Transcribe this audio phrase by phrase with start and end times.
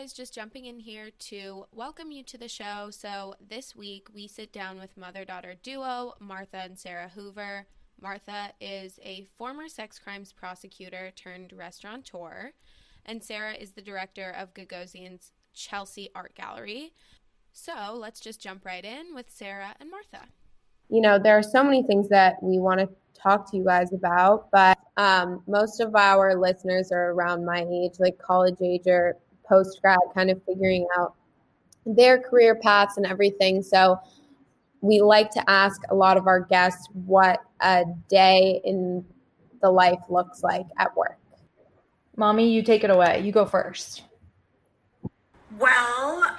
[0.00, 2.88] Guys, just jumping in here to welcome you to the show.
[2.90, 7.66] So, this week we sit down with mother daughter duo Martha and Sarah Hoover.
[8.00, 12.52] Martha is a former sex crimes prosecutor turned restaurateur,
[13.04, 16.94] and Sarah is the director of Gagosian's Chelsea Art Gallery.
[17.52, 20.28] So, let's just jump right in with Sarah and Martha.
[20.88, 23.92] You know, there are so many things that we want to talk to you guys
[23.92, 29.18] about, but um, most of our listeners are around my age, like college age or
[29.50, 31.14] post grad, kind of figuring out
[31.84, 33.62] their career paths and everything.
[33.62, 33.98] So
[34.80, 39.04] we like to ask a lot of our guests what a day in
[39.60, 41.18] the life looks like at work.
[42.16, 43.20] Mommy, you take it away.
[43.24, 44.04] You go first.
[45.58, 46.36] Well,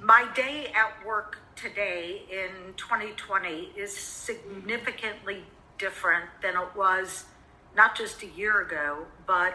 [0.00, 5.44] my day at work today in 2020 is significantly
[5.78, 7.24] different than it was
[7.74, 9.54] not just a year ago, but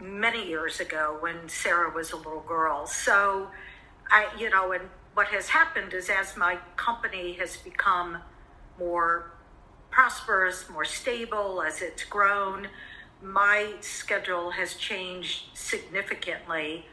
[0.00, 2.86] many years ago when Sarah was a little girl.
[2.86, 3.48] So,
[4.10, 8.18] I, you know, and what has happened is as my company has become
[8.78, 9.32] more
[9.90, 12.68] prosperous, more stable, as it's grown,
[13.22, 16.86] my schedule has changed significantly.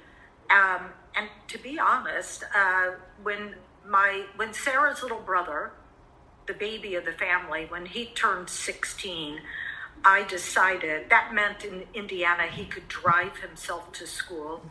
[0.50, 2.92] Um, and to be honest, uh,
[3.24, 5.72] when my when Sarah's little brother,
[6.46, 9.40] the baby of the family, when he turned 16,
[10.04, 14.64] I decided that meant in Indiana he could drive himself to school.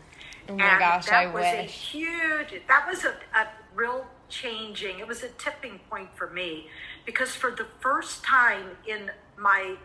[0.49, 1.55] Oh my and gosh, that I was wish.
[1.59, 4.99] a huge that was a, a real changing.
[4.99, 6.69] It was a tipping point for me
[7.07, 9.77] because for the first time in my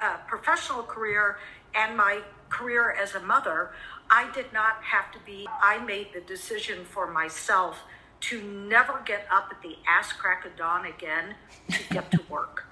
[0.00, 1.38] uh, professional career
[1.74, 3.70] and my career as a mother,
[4.10, 5.46] I did not have to be.
[5.62, 7.82] I made the decision for myself
[8.20, 11.34] to never get up at the ass crack of dawn again
[11.70, 12.69] to get to work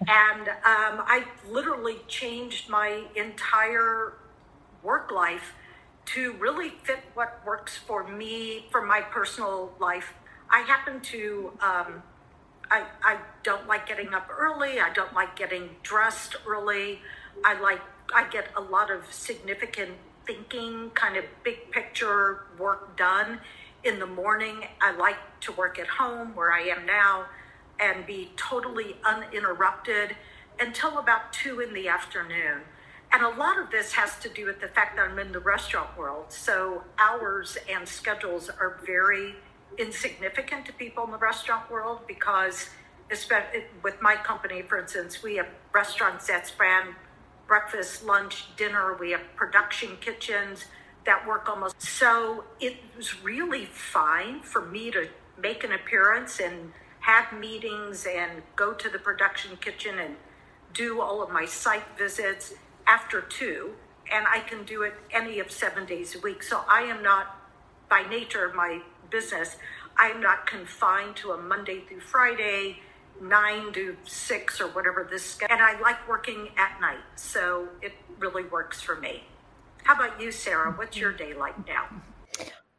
[0.00, 4.14] and um, I literally changed my entire
[4.82, 5.54] work life
[6.06, 10.14] to really fit what works for me for my personal life.
[10.48, 12.02] I happen to, um,
[12.70, 14.80] I, I don't like getting up early.
[14.80, 17.00] I don't like getting dressed early.
[17.44, 17.80] I like,
[18.14, 19.92] I get a lot of significant
[20.26, 23.40] thinking, kind of big picture work done
[23.82, 24.64] in the morning.
[24.80, 27.26] I like to work at home where I am now
[27.78, 30.16] and be totally uninterrupted
[30.58, 32.62] until about two in the afternoon.
[33.12, 35.40] And a lot of this has to do with the fact that I'm in the
[35.40, 36.26] restaurant world.
[36.28, 39.36] So hours and schedules are very
[39.78, 42.70] insignificant to people in the restaurant world because,
[43.08, 46.96] with my company, for instance, we have restaurants that span
[47.46, 48.96] breakfast, lunch, dinner.
[48.98, 50.64] We have production kitchens
[51.04, 51.80] that work almost.
[51.80, 55.08] So it was really fine for me to
[55.40, 56.72] make an appearance and
[57.06, 60.16] have meetings and go to the production kitchen and
[60.74, 62.54] do all of my site visits
[62.88, 63.70] after two.
[64.12, 66.42] And I can do it any of seven days a week.
[66.42, 67.38] So I am not,
[67.88, 69.56] by nature of my business,
[69.96, 72.80] I am not confined to a Monday through Friday,
[73.22, 75.38] nine to six or whatever this.
[75.48, 77.04] And I like working at night.
[77.14, 79.22] So it really works for me.
[79.84, 80.72] How about you, Sarah?
[80.72, 81.02] What's mm-hmm.
[81.02, 81.86] your day like now?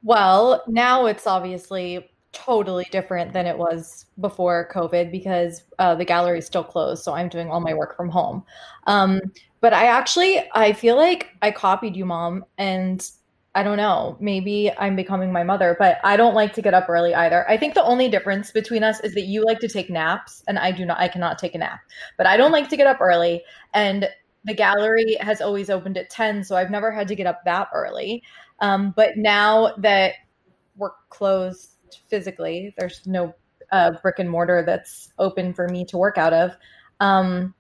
[0.03, 6.39] Well, now it's obviously totally different than it was before COVID because uh, the gallery
[6.39, 7.03] is still closed.
[7.03, 8.43] So I'm doing all my work from home.
[8.85, 9.19] Um,
[9.59, 12.45] but I actually, I feel like I copied you, mom.
[12.57, 13.09] And
[13.55, 16.89] I don't know, maybe I'm becoming my mother, but I don't like to get up
[16.89, 17.49] early either.
[17.49, 20.59] I think the only difference between us is that you like to take naps and
[20.59, 21.79] I do not, I cannot take a nap,
[22.17, 23.43] but I don't like to get up early.
[23.73, 24.07] And
[24.45, 26.43] the gallery has always opened at 10.
[26.43, 28.21] So I've never had to get up that early.
[28.59, 30.13] Um, but now that
[30.75, 31.76] we're closed
[32.09, 32.73] physically.
[32.77, 33.33] There's no
[33.71, 36.55] uh, brick and mortar that's open for me to work out of.
[36.99, 37.53] Um,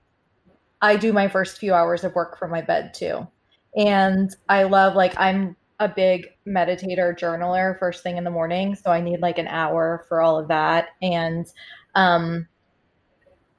[0.81, 3.27] I do my first few hours of work from my bed too.
[3.75, 8.75] And I love, like, I'm a big meditator, journaler first thing in the morning.
[8.75, 10.89] So I need like an hour for all of that.
[11.01, 11.45] And
[11.93, 12.47] um,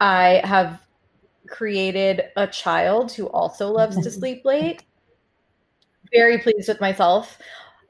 [0.01, 0.83] I have
[1.49, 4.83] created a child who also loves to sleep late.
[6.13, 7.39] Very pleased with myself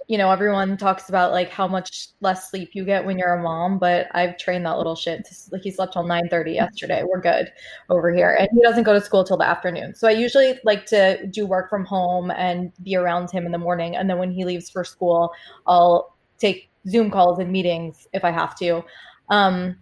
[0.08, 3.42] you know, everyone talks about like how much less sleep you get when you're a
[3.42, 7.04] mom, but I've trained that little shit to like he slept till 9:30 yesterday.
[7.04, 7.52] We're good
[7.90, 8.34] over here.
[8.40, 9.94] And he doesn't go to school till the afternoon.
[9.94, 13.58] So I usually like to do work from home and be around him in the
[13.58, 15.30] morning and then when he leaves for school,
[15.66, 18.82] I'll take Zoom calls and meetings if I have to.
[19.28, 19.76] Um,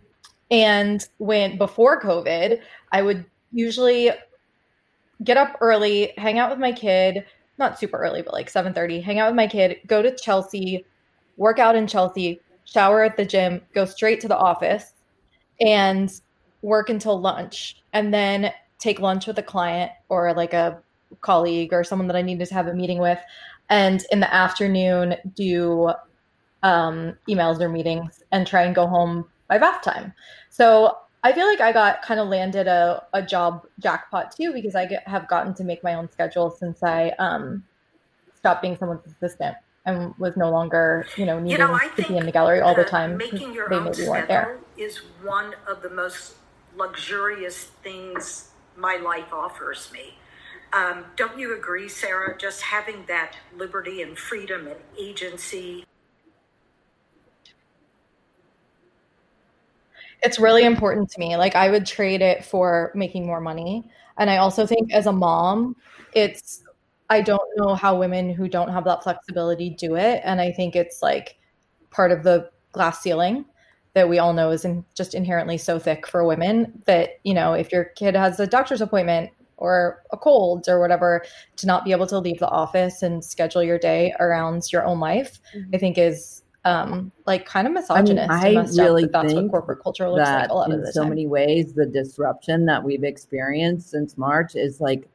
[0.50, 4.10] and when before COVID, I would usually
[5.22, 7.24] get up early, hang out with my kid,
[7.58, 10.84] not super early, but like 7:30, hang out with my kid, go to Chelsea,
[11.36, 14.92] work out in Chelsea, shower at the gym, go straight to the office
[15.60, 16.20] and
[16.62, 20.82] work until lunch and then take lunch with a client or like a
[21.20, 23.18] colleague or someone that I needed to have a meeting with
[23.70, 25.92] and in the afternoon do
[26.62, 30.12] um, emails or meetings and try and go home by bath time.
[30.50, 34.76] So I feel like I got kind of landed a, a job jackpot too because
[34.76, 37.64] I get, have gotten to make my own schedule since I um,
[38.36, 39.56] stopped being someone's assistant
[39.86, 42.76] and was no longer, you know, needing you know, to be in the gallery all
[42.76, 43.16] the time.
[43.16, 46.34] Making your own schedule is one of the most
[46.76, 50.18] luxurious things my life offers me.
[50.72, 52.38] Um, don't you agree, Sarah?
[52.38, 55.86] Just having that liberty and freedom and agency
[60.26, 61.36] it's really important to me.
[61.36, 63.88] Like I would trade it for making more money.
[64.18, 65.76] And I also think as a mom,
[66.14, 66.64] it's
[67.08, 70.20] I don't know how women who don't have that flexibility do it.
[70.24, 71.36] And I think it's like
[71.90, 73.44] part of the glass ceiling
[73.94, 77.52] that we all know is in, just inherently so thick for women that, you know,
[77.52, 81.24] if your kid has a doctor's appointment or a cold or whatever,
[81.56, 84.98] to not be able to leave the office and schedule your day around your own
[84.98, 85.74] life, mm-hmm.
[85.74, 88.28] I think is um, like kind of misogynist.
[88.28, 90.92] I, mean, I really that that's what corporate culture looks like a lot of the
[90.92, 91.10] so time.
[91.10, 91.72] many ways.
[91.74, 95.08] The disruption that we've experienced since March is like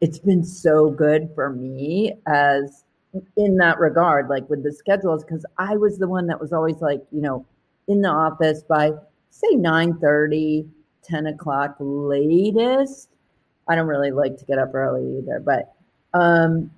[0.00, 2.84] it's been so good for me as
[3.36, 6.76] in that regard, like with the schedules, because I was the one that was always
[6.76, 7.44] like, you know,
[7.88, 8.92] in the office by
[9.30, 10.64] say 9 30,
[11.02, 13.08] 10 o'clock latest.
[13.66, 15.74] I don't really like to get up early either, but
[16.14, 16.70] um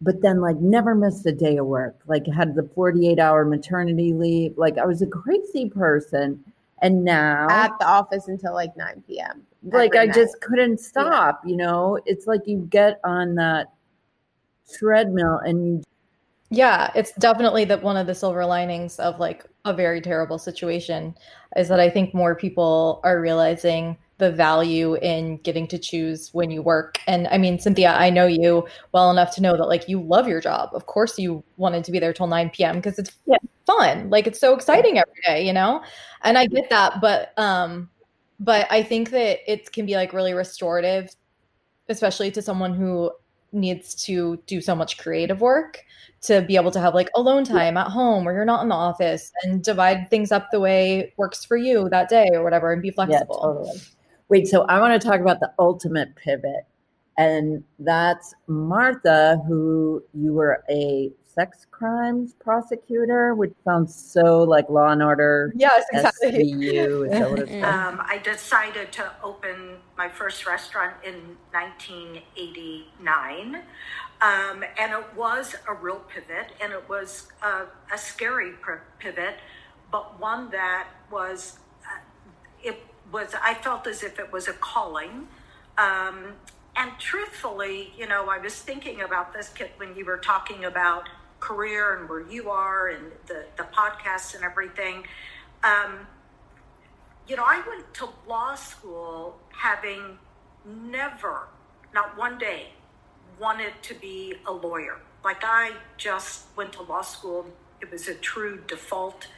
[0.00, 4.12] but then like never missed a day of work like had the 48 hour maternity
[4.12, 6.42] leave like i was a crazy person
[6.80, 10.14] and now at the office until like 9 p.m like i night.
[10.14, 11.50] just couldn't stop yeah.
[11.50, 13.72] you know it's like you get on that
[14.72, 15.84] treadmill and
[16.50, 21.14] yeah it's definitely that one of the silver linings of like a very terrible situation
[21.56, 26.50] is that i think more people are realizing the value in getting to choose when
[26.50, 26.98] you work.
[27.06, 30.28] And I mean, Cynthia, I know you well enough to know that like you love
[30.28, 30.70] your job.
[30.72, 32.76] Of course, you wanted to be there till 9 p.m.
[32.76, 33.36] because it's yeah.
[33.64, 34.10] fun.
[34.10, 35.82] Like it's so exciting every day, you know?
[36.22, 37.00] And I get that.
[37.00, 37.90] But, um,
[38.40, 41.14] but I think that it can be like really restorative,
[41.88, 43.12] especially to someone who
[43.52, 45.84] needs to do so much creative work
[46.20, 48.74] to be able to have like alone time at home where you're not in the
[48.74, 52.82] office and divide things up the way works for you that day or whatever and
[52.82, 53.40] be flexible.
[53.40, 53.80] Yeah, totally.
[54.28, 56.66] Wait, so I want to talk about the ultimate pivot.
[57.16, 64.88] And that's Martha, who you were a sex crimes prosecutor, which sounds so like Law
[64.88, 65.54] and Order.
[65.56, 66.52] Yes, exactly.
[66.52, 67.62] SVU.
[67.64, 71.14] um, I decided to open my first restaurant in
[71.52, 73.62] 1989.
[74.20, 78.52] Um, and it was a real pivot, and it was a, a scary
[78.98, 79.36] pivot,
[79.92, 82.00] but one that was, uh,
[82.62, 82.82] it
[83.12, 85.28] was I felt as if it was a calling.
[85.76, 86.34] Um,
[86.76, 91.08] and truthfully, you know, I was thinking about this Kit when you were talking about
[91.40, 95.04] career and where you are and the, the podcasts and everything.
[95.62, 96.06] Um,
[97.26, 100.18] you know, I went to law school having
[100.64, 101.48] never,
[101.92, 102.68] not one day,
[103.38, 104.98] wanted to be a lawyer.
[105.24, 107.46] Like I just went to law school.
[107.80, 109.28] It was a true default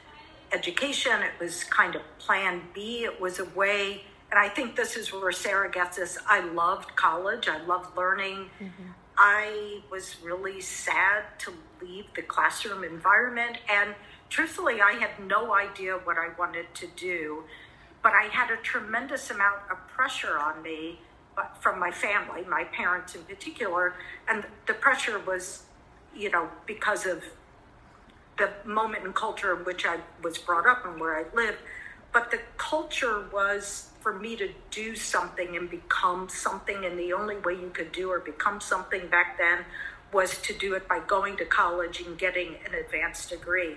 [0.52, 1.22] education.
[1.22, 3.04] It was kind of plan B.
[3.04, 6.18] It was a way, and I think this is where Sarah gets this.
[6.26, 7.48] I loved college.
[7.48, 8.50] I loved learning.
[8.60, 8.90] Mm-hmm.
[9.16, 11.52] I was really sad to
[11.82, 13.58] leave the classroom environment.
[13.68, 13.94] And
[14.28, 17.44] truthfully, I had no idea what I wanted to do.
[18.02, 21.00] But I had a tremendous amount of pressure on me
[21.60, 23.94] from my family, my parents in particular.
[24.26, 25.64] And the pressure was,
[26.16, 27.22] you know, because of
[28.40, 31.58] the moment and culture in which I was brought up and where I lived.
[32.12, 36.84] But the culture was for me to do something and become something.
[36.84, 39.64] And the only way you could do or become something back then
[40.12, 43.76] was to do it by going to college and getting an advanced degree.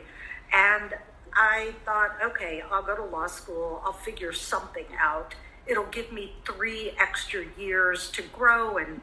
[0.51, 0.95] And
[1.35, 5.35] I thought, okay, I'll go to law school, I'll figure something out.
[5.67, 9.01] It'll give me three extra years to grow and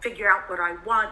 [0.00, 1.10] figure out what I want.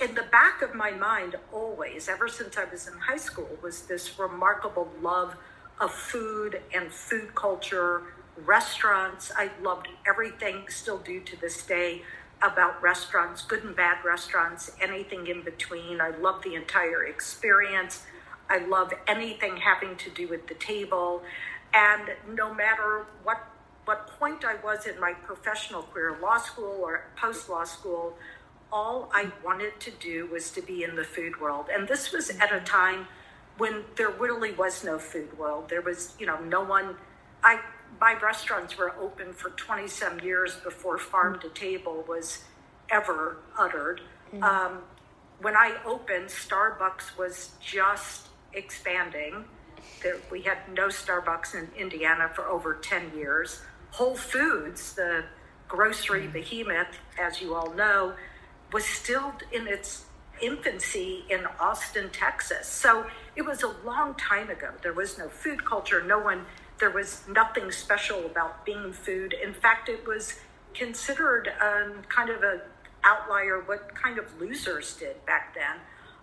[0.00, 3.82] In the back of my mind, always, ever since I was in high school, was
[3.82, 5.36] this remarkable love
[5.78, 8.04] of food and food culture,
[8.38, 9.30] restaurants.
[9.36, 12.00] I loved everything, still do to this day,
[12.40, 16.00] about restaurants, good and bad restaurants, anything in between.
[16.00, 18.02] I love the entire experience.
[18.48, 21.22] I love anything having to do with the table.
[21.74, 23.46] And no matter what
[23.86, 28.16] what point I was in my professional career, law school or post law school,
[28.72, 31.66] all I wanted to do was to be in the food world.
[31.72, 33.06] And this was at a time
[33.58, 35.68] when there really was no food world.
[35.68, 36.96] There was, you know, no one.
[37.42, 37.60] I
[38.00, 42.44] my restaurants were open for 20 some years before farm to table was
[42.90, 44.00] ever uttered.
[44.32, 44.42] Mm-hmm.
[44.42, 44.78] Um,
[45.42, 49.44] when I opened, Starbucks was just expanding.
[50.02, 53.60] There, we had no Starbucks in Indiana for over 10 years.
[53.90, 55.24] Whole Foods, the
[55.68, 56.32] grocery mm-hmm.
[56.32, 58.14] behemoth, as you all know,
[58.72, 60.04] was still in its
[60.40, 62.66] infancy in Austin, Texas.
[62.66, 64.70] So it was a long time ago.
[64.82, 66.02] There was no food culture.
[66.02, 66.46] No one,
[66.78, 69.34] there was nothing special about being food.
[69.34, 70.36] In fact, it was
[70.74, 72.62] considered um, kind of a
[73.02, 75.76] outlier what kind of losers did back then.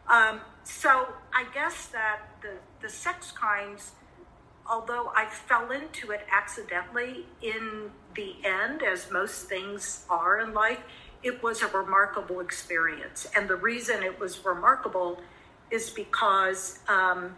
[0.07, 2.51] Um, so I guess that the,
[2.81, 3.91] the sex crimes,
[4.69, 10.79] although I fell into it accidentally in the end, as most things are in life,
[11.23, 13.27] it was a remarkable experience.
[13.35, 15.19] And the reason it was remarkable
[15.71, 17.35] is because um,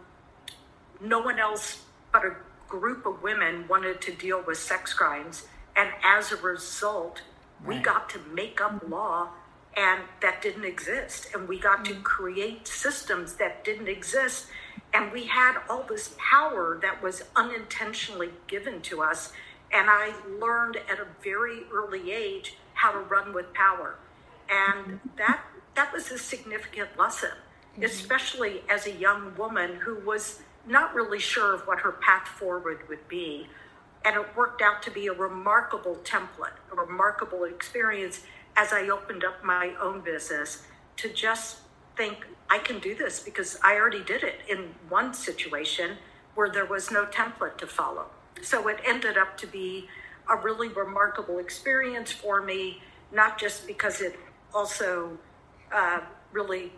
[1.00, 1.82] no one else
[2.12, 2.36] but a
[2.68, 5.46] group of women wanted to deal with sex crimes.
[5.76, 7.22] And as a result,
[7.64, 9.28] we got to make up law
[9.76, 11.28] and that didn't exist.
[11.34, 12.02] And we got to mm.
[12.02, 14.46] create systems that didn't exist.
[14.92, 19.32] And we had all this power that was unintentionally given to us.
[19.72, 23.96] And I learned at a very early age how to run with power.
[24.48, 25.40] And that
[25.74, 27.84] that was a significant lesson, mm-hmm.
[27.84, 32.88] especially as a young woman who was not really sure of what her path forward
[32.88, 33.48] would be.
[34.04, 38.22] And it worked out to be a remarkable template, a remarkable experience
[38.56, 40.64] as I opened up my own business
[40.96, 41.58] to just
[41.96, 45.98] think I can do this because I already did it in one situation
[46.34, 48.06] where there was no template to follow.
[48.42, 49.88] So it ended up to be
[50.30, 52.80] a really remarkable experience for me,
[53.12, 54.18] not just because it
[54.54, 55.18] also
[55.72, 56.00] uh,
[56.32, 56.72] really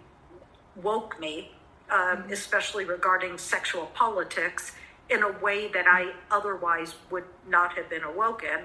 [0.83, 1.53] woke me,
[1.91, 4.73] um, especially regarding sexual politics
[5.11, 8.61] in a way that I otherwise would not have been awoken.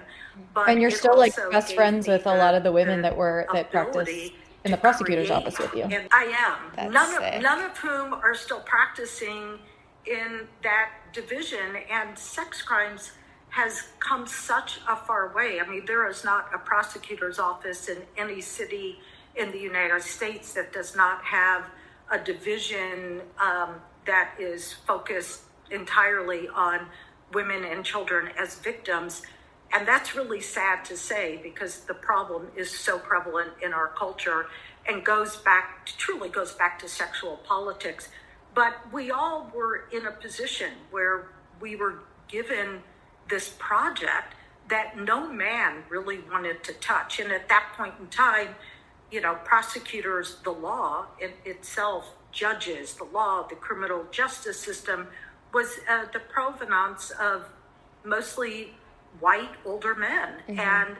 [0.53, 3.45] But and you're still like best friends with a lot of the women that were
[3.53, 5.37] that practiced in the prosecutor's create.
[5.37, 5.83] office with you.
[5.83, 6.71] And I am.
[6.75, 7.35] That's none sick.
[7.35, 9.59] of none of whom are still practicing
[10.05, 13.11] in that division and sex crimes
[13.57, 15.59] has come such a far way.
[15.59, 18.99] I mean, there is not a prosecutor's office in any city
[19.35, 21.65] in the United States that does not have
[22.11, 26.85] a division um, that is focused entirely on
[27.33, 29.23] women and children as victims.
[29.73, 34.45] And that's really sad to say because the problem is so prevalent in our culture
[34.87, 38.09] and goes back, truly goes back to sexual politics.
[38.53, 42.83] But we all were in a position where we were given
[43.29, 44.33] this project
[44.69, 47.19] that no man really wanted to touch.
[47.19, 48.55] And at that point in time,
[49.11, 55.07] you know, prosecutors, the law in itself, judges, the law, the criminal justice system
[55.53, 57.45] was uh, the provenance of
[58.03, 58.73] mostly
[59.19, 60.35] white older men.
[60.47, 60.59] Mm-hmm.
[60.59, 60.97] And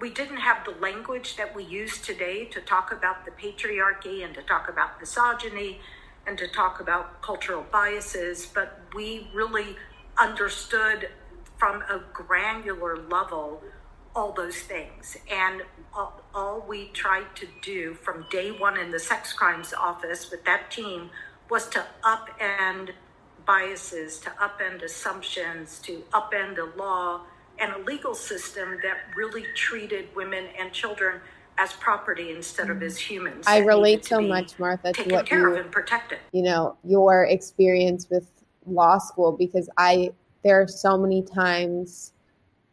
[0.00, 4.34] we didn't have the language that we use today to talk about the patriarchy and
[4.34, 5.80] to talk about misogyny
[6.26, 9.76] and to talk about cultural biases, but we really
[10.18, 11.08] understood
[11.58, 13.62] from a granular level
[14.16, 15.16] all those things.
[15.30, 15.62] And
[15.94, 20.42] all, all, we tried to do from day one in the sex crimes office with
[20.46, 21.10] that team
[21.50, 22.90] was to upend
[23.44, 27.20] biases, to upend assumptions, to upend the law
[27.58, 31.20] and a legal system that really treated women and children
[31.58, 32.86] as property instead of mm-hmm.
[32.86, 33.44] as humans.
[33.46, 35.64] I relate so much, Martha, to what you.
[36.32, 38.28] You know, your experience with
[38.66, 40.10] law school because I
[40.46, 42.12] there are so many times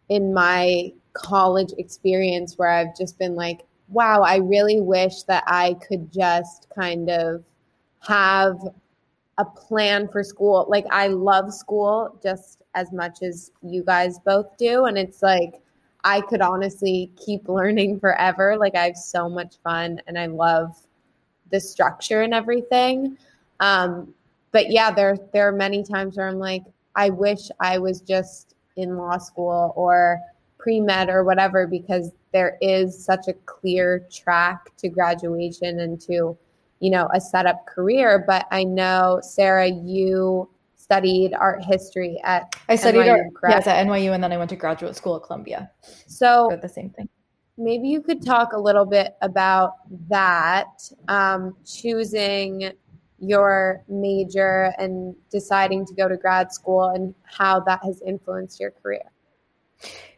[0.10, 5.74] in my college experience where I've just been like, wow, I really wish that I
[5.88, 7.44] could just kind of
[8.02, 8.60] have
[9.40, 10.68] a plan for school.
[10.70, 15.60] Like I love school just as much as you guys both do and it's like
[16.04, 18.56] I could honestly keep learning forever.
[18.56, 20.78] Like I have so much fun and I love
[21.50, 23.18] the structure and everything.
[23.60, 24.14] Um,
[24.52, 26.62] but yeah, there there are many times where I'm like,
[26.96, 30.20] I wish I was just in law school or
[30.58, 36.38] pre med or whatever because there is such a clear track to graduation and to
[36.84, 38.26] you know, a set up career.
[38.28, 43.88] But I know, Sarah, you studied art history at I studied NYU, art yes, at
[43.88, 45.72] NYU and then I went to graduate school at Columbia.
[46.08, 47.08] So the same thing.
[47.58, 49.76] Maybe you could talk a little bit about
[50.10, 50.68] that,
[51.08, 52.74] um, choosing
[53.24, 58.72] your major and deciding to go to grad school and how that has influenced your
[58.72, 59.04] career.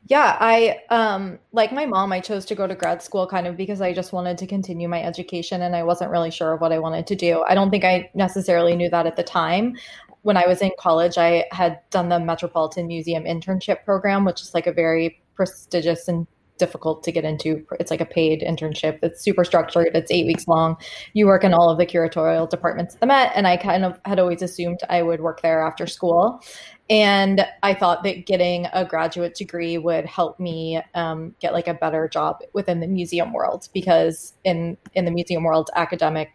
[0.07, 3.57] Yeah, I um like my mom, I chose to go to grad school kind of
[3.57, 6.71] because I just wanted to continue my education and I wasn't really sure of what
[6.71, 7.43] I wanted to do.
[7.47, 9.75] I don't think I necessarily knew that at the time.
[10.21, 14.53] When I was in college, I had done the Metropolitan Museum internship program, which is
[14.53, 17.65] like a very prestigious and difficult to get into.
[17.79, 18.99] It's like a paid internship.
[19.03, 19.91] It's super structured.
[19.93, 20.77] It's eight weeks long.
[21.13, 23.99] You work in all of the curatorial departments at the Met, and I kind of
[24.05, 26.41] had always assumed I would work there after school.
[26.89, 31.73] And I thought that getting a graduate degree would help me um, get like a
[31.73, 36.29] better job within the museum world because in in the museum world, academic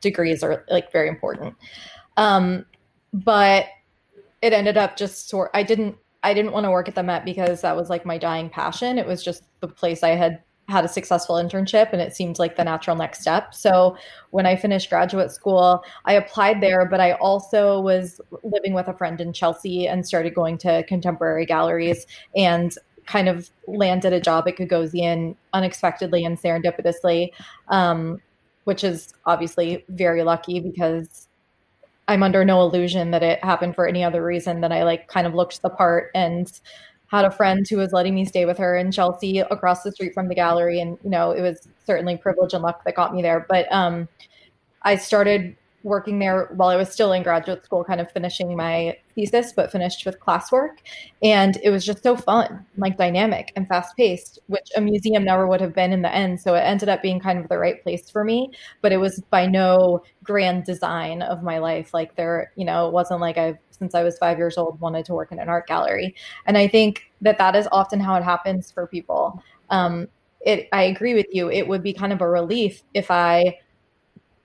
[0.00, 1.54] degrees are like very important.
[2.16, 2.64] Um,
[3.12, 3.66] but
[4.40, 5.50] it ended up just sort.
[5.52, 5.96] I didn't
[6.28, 8.98] I didn't want to work at the Met because that was like my dying passion.
[8.98, 12.56] It was just the place I had had a successful internship and it seemed like
[12.56, 13.54] the natural next step.
[13.54, 13.96] So
[14.30, 18.92] when I finished graduate school, I applied there, but I also was living with a
[18.92, 22.06] friend in Chelsea and started going to contemporary galleries
[22.36, 27.30] and kind of landed a job at Gagosian unexpectedly and serendipitously,
[27.68, 28.20] um,
[28.64, 31.27] which is obviously very lucky because
[32.08, 35.26] I'm under no illusion that it happened for any other reason than I like kind
[35.26, 36.50] of looked the part and
[37.08, 40.14] had a friend who was letting me stay with her in Chelsea across the street
[40.14, 40.80] from the gallery.
[40.80, 43.46] And, you know, it was certainly privilege and luck that got me there.
[43.48, 44.08] But um,
[44.82, 48.96] I started working there while I was still in graduate school, kind of finishing my
[49.14, 50.78] thesis, but finished with classwork.
[51.22, 55.46] And it was just so fun, like dynamic and fast paced, which a museum never
[55.46, 56.40] would have been in the end.
[56.40, 58.50] So it ended up being kind of the right place for me,
[58.82, 61.94] but it was by no grand design of my life.
[61.94, 65.04] Like there, you know, it wasn't like I've, since I was five years old, wanted
[65.06, 66.14] to work in an art gallery.
[66.46, 69.42] And I think that that is often how it happens for people.
[69.70, 70.08] Um,
[70.40, 71.50] it, I agree with you.
[71.50, 73.58] It would be kind of a relief if I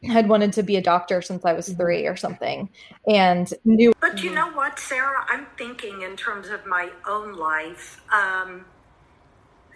[0.08, 1.78] had wanted to be a doctor since I was mm-hmm.
[1.78, 2.70] three or something
[3.08, 3.94] and knew.
[4.00, 5.26] But you know what, Sarah?
[5.30, 8.02] I'm thinking in terms of my own life.
[8.12, 8.66] Um,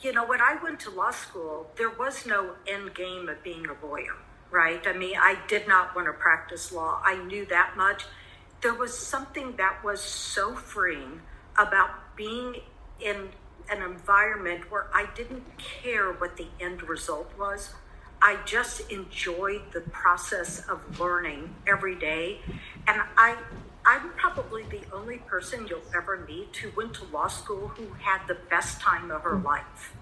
[0.01, 3.65] you know, when I went to law school, there was no end game of being
[3.65, 4.15] a lawyer,
[4.51, 4.85] right?
[4.85, 7.01] I mean, I did not want to practice law.
[7.03, 8.05] I knew that much.
[8.61, 11.21] There was something that was so freeing
[11.57, 12.57] about being
[12.99, 13.29] in
[13.69, 17.73] an environment where I didn't care what the end result was.
[18.21, 22.39] I just enjoyed the process of learning every day.
[22.87, 23.37] And I,
[23.85, 28.27] I'm probably the only person you'll ever meet who went to law school who had
[28.27, 29.45] the best time of her mm-hmm.
[29.45, 29.93] life.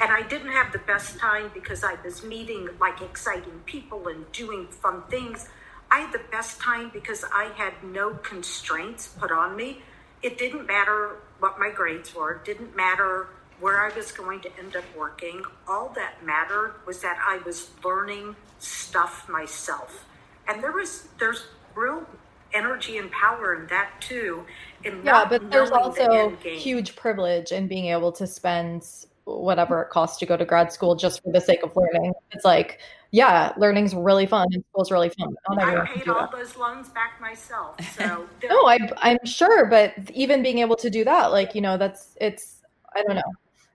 [0.00, 4.30] And I didn't have the best time because I was meeting like exciting people and
[4.32, 5.48] doing fun things.
[5.90, 9.82] I had the best time because I had no constraints put on me.
[10.22, 13.28] It didn't matter what my grades were, it didn't matter
[13.60, 15.42] where I was going to end up working.
[15.66, 20.04] All that mattered was that I was learning stuff myself.
[20.46, 21.44] And there was there's
[21.74, 22.06] real
[22.54, 24.44] energy and power in that too.
[24.84, 28.86] In yeah, but there's also the huge privilege in being able to spend
[29.24, 32.14] whatever it costs to go to grad school just for the sake of learning.
[32.32, 35.34] It's like, yeah, learning's really fun and school's really fun.
[35.50, 36.32] Oh, I paid all that.
[36.32, 37.76] those loans back myself.
[37.98, 41.76] So no, I, I'm sure, but even being able to do that, like you know,
[41.76, 42.62] that's it's
[42.94, 43.32] I don't know.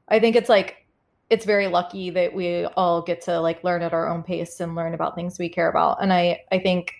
[0.09, 0.77] I think it's like
[1.29, 4.75] it's very lucky that we all get to like learn at our own pace and
[4.75, 6.01] learn about things we care about.
[6.01, 6.93] And I I think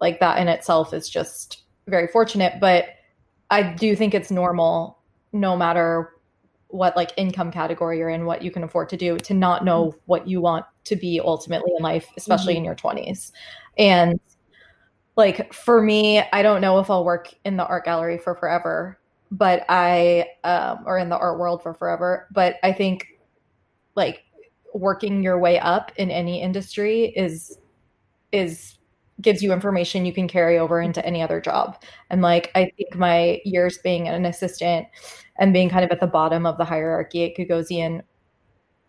[0.00, 2.86] like that in itself is just very fortunate, but
[3.50, 4.98] I do think it's normal
[5.32, 6.14] no matter
[6.68, 9.94] what like income category you're in, what you can afford to do, to not know
[10.06, 12.58] what you want to be ultimately in life, especially mm-hmm.
[12.58, 13.32] in your 20s.
[13.78, 14.20] And
[15.16, 18.98] like for me, I don't know if I'll work in the art gallery for forever
[19.30, 22.28] but I um, or in the art world for forever.
[22.32, 23.06] But I think
[23.94, 24.24] like
[24.74, 27.58] working your way up in any industry is
[28.32, 28.78] is
[29.20, 31.82] gives you information you can carry over into any other job.
[32.10, 34.86] And like I think my years being an assistant
[35.38, 38.02] and being kind of at the bottom of the hierarchy at Gagosian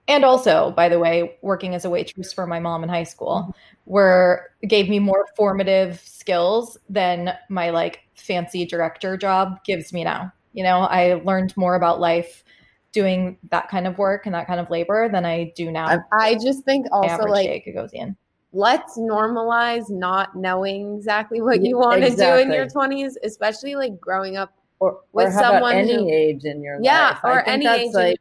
[0.10, 3.56] and also by the way working as a waitress for my mom in high school
[3.86, 10.30] were gave me more formative skills than my like fancy director job gives me now
[10.52, 12.43] you know i learned more about life
[12.91, 16.34] doing that kind of work and that kind of labor than i do now i
[16.34, 18.15] just think also like Gagosian.
[18.52, 22.43] let's normalize not knowing exactly what you want exactly.
[22.43, 26.10] to do in your 20s especially like growing up or, with or someone any who,
[26.10, 28.17] age in your yeah, life yeah or any age like,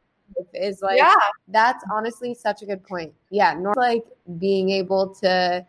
[0.53, 1.15] is like yeah.
[1.47, 3.13] that's honestly such a good point.
[3.29, 4.05] Yeah, nor like
[4.37, 5.65] being able to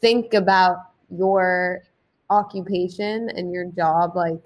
[0.00, 0.78] think about
[1.10, 1.82] your
[2.30, 4.40] occupation and your job like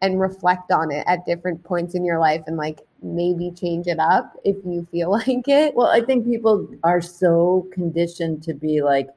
[0.00, 3.98] and reflect on it at different points in your life and like maybe change it
[3.98, 5.74] up if you feel like it.
[5.74, 9.08] Well, I think people are so conditioned to be like,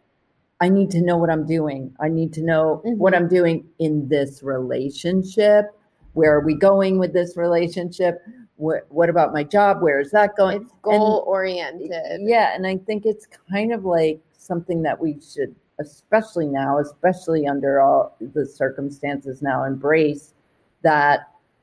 [0.60, 1.96] I need to know what I'm doing.
[2.00, 2.98] I need to know mm-hmm.
[2.98, 5.66] what I'm doing in this relationship.
[6.14, 8.22] Where are we going with this relationship?
[8.62, 9.82] What, what about my job?
[9.82, 10.62] Where is that going?
[10.62, 11.92] It's goal oriented.
[12.22, 12.54] Yeah.
[12.54, 17.82] And I think it's kind of like something that we should, especially now, especially under
[17.82, 20.36] all the circumstances now, embrace
[20.84, 21.22] that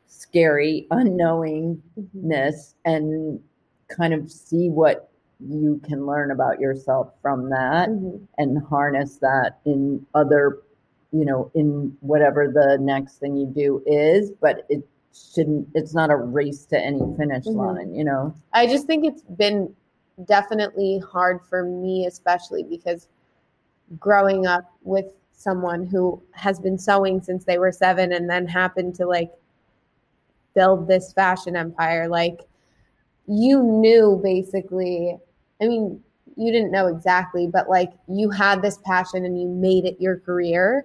[0.08, 2.74] scary unknowingness mm-hmm.
[2.84, 3.40] and
[3.88, 5.08] kind of see what
[5.38, 8.24] you can learn about yourself from that mm-hmm.
[8.38, 10.58] and harness that in other
[11.12, 14.82] you know in whatever the next thing you do is but it
[15.14, 17.58] shouldn't it's not a race to any finish mm-hmm.
[17.58, 19.72] line you know i just think it's been
[20.24, 23.08] definitely hard for me especially because
[23.98, 28.94] growing up with someone who has been sewing since they were seven and then happened
[28.94, 29.30] to like
[30.54, 32.40] build this fashion empire like
[33.26, 35.16] you knew basically
[35.60, 36.00] i mean
[36.36, 40.18] you didn't know exactly but like you had this passion and you made it your
[40.18, 40.84] career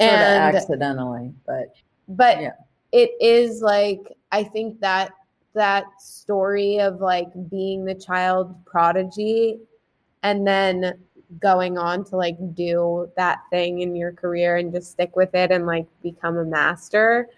[0.00, 1.74] sort and accidentally but
[2.08, 2.52] but yeah.
[2.92, 5.10] It is like i think that
[5.54, 9.58] that story of like being the child prodigy
[10.22, 10.94] and then
[11.40, 15.50] going on to like do that thing in your career and just stick with it
[15.50, 17.28] and like become a master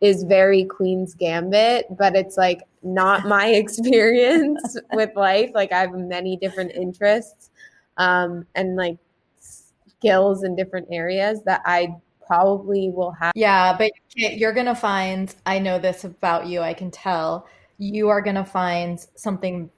[0.00, 5.50] is very Queen's Gambit, but it's like not my experience with life.
[5.54, 7.50] Like I have many different interests
[7.96, 8.96] um, and like
[9.40, 11.96] skills in different areas that I
[12.28, 13.32] probably will have.
[13.34, 18.08] Yeah, but you're going to find, I know this about you, I can tell, you
[18.10, 19.70] are going to find something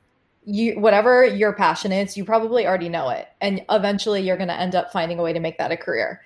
[0.44, 3.28] you whatever your passion is, you probably already know it.
[3.40, 6.22] And eventually you're going to end up finding a way to make that a career.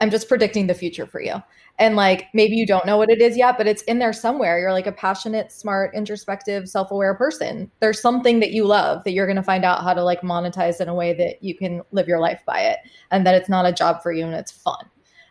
[0.00, 1.34] I'm just predicting the future for you.
[1.78, 4.58] And like maybe you don't know what it is yet, but it's in there somewhere.
[4.58, 7.70] You're like a passionate, smart, introspective, self-aware person.
[7.80, 10.80] There's something that you love that you're going to find out how to like monetize
[10.80, 12.78] in a way that you can live your life by it
[13.10, 14.84] and that it's not a job for you and it's fun.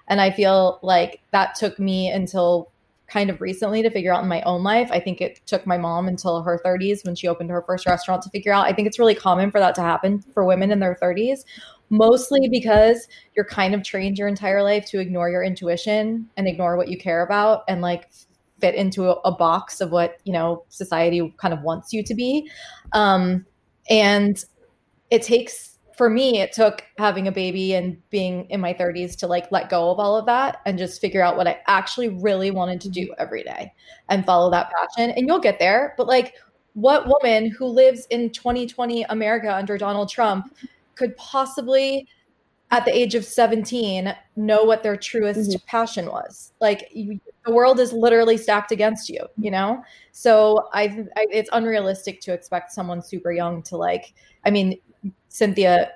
[0.10, 2.72] And I feel like that took me until
[3.08, 4.90] kind of recently to figure out in my own life.
[4.92, 8.22] I think it took my mom until her 30s when she opened her first restaurant
[8.24, 8.66] to figure out.
[8.66, 11.40] I think it's really common for that to happen for women in their 30s,
[11.90, 16.78] mostly because you're kind of trained your entire life to ignore your intuition and ignore
[16.78, 18.10] what you care about and like
[18.60, 22.14] fit into a, a box of what, you know, society kind of wants you to
[22.14, 22.50] be.
[22.94, 23.46] Um,
[23.90, 24.44] and
[25.10, 29.28] it takes for me, it took having a baby and being in my 30s to
[29.28, 32.52] like let go of all of that and just figure out what I actually really
[32.52, 33.74] wanted to do every day
[34.08, 35.12] and follow that passion.
[35.12, 35.96] And you'll get there.
[35.98, 36.36] But like,
[36.72, 40.56] what woman who lives in 2020 America under Donald Trump
[40.96, 42.08] could possibly,
[42.72, 45.66] at the age of 17, know what their truest mm-hmm.
[45.68, 46.54] passion was?
[46.62, 49.84] Like, you, the world is literally stacked against you, you know?
[50.14, 54.14] So I, I, it's unrealistic to expect someone super young to like,
[54.46, 54.80] I mean,
[55.30, 55.94] Cynthia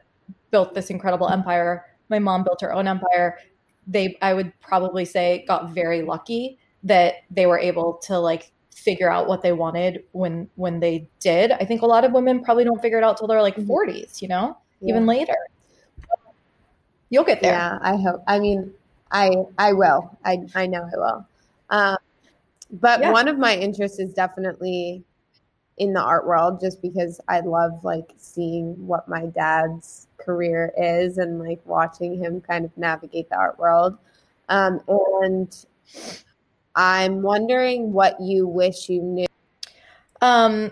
[0.51, 1.85] built this incredible empire.
[2.09, 3.39] My mom built her own empire.
[3.85, 9.09] They, I would probably say, got very lucky that they were able to like figure
[9.09, 11.51] out what they wanted when when they did.
[11.51, 13.65] I think a lot of women probably don't figure it out till they're like 40s,
[13.65, 14.25] mm-hmm.
[14.25, 14.89] you know, yeah.
[14.89, 15.35] even later.
[17.09, 17.53] You'll get there.
[17.53, 18.23] Yeah, I hope.
[18.27, 18.73] I mean,
[19.11, 20.17] I I will.
[20.25, 21.27] I I know I will.
[21.69, 21.97] Um,
[22.71, 23.11] but yeah.
[23.11, 25.03] one of my interests is definitely
[25.77, 31.17] in the art world just because I love like seeing what my dad's career is
[31.17, 33.97] and like watching him kind of navigate the art world.
[34.49, 35.65] Um, and
[36.75, 39.27] I'm wondering what you wish you knew.
[40.21, 40.71] Um,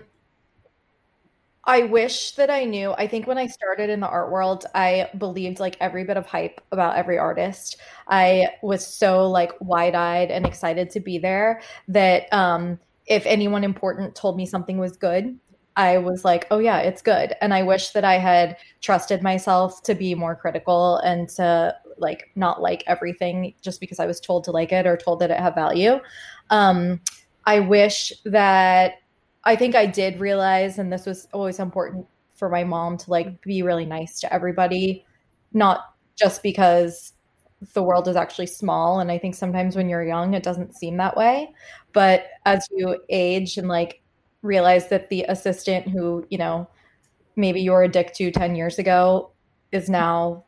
[1.63, 2.91] I wish that I knew.
[2.93, 6.25] I think when I started in the art world, I believed like every bit of
[6.25, 7.77] hype about every artist.
[8.07, 14.15] I was so like wide-eyed and excited to be there that um if anyone important
[14.15, 15.37] told me something was good,
[15.75, 17.33] I was like, oh, yeah, it's good.
[17.41, 22.29] And I wish that I had trusted myself to be more critical and to like
[22.35, 25.39] not like everything just because I was told to like it or told that it
[25.39, 25.99] had value.
[26.49, 26.99] Um,
[27.45, 28.95] I wish that
[29.43, 33.41] I think I did realize, and this was always important for my mom to like
[33.41, 35.05] be really nice to everybody,
[35.53, 37.13] not just because
[37.73, 40.97] the world is actually small and i think sometimes when you're young it doesn't seem
[40.97, 41.53] that way
[41.93, 44.01] but as you age and like
[44.41, 46.67] realize that the assistant who you know
[47.35, 49.31] maybe you were a dick to 10 years ago
[49.71, 50.43] is now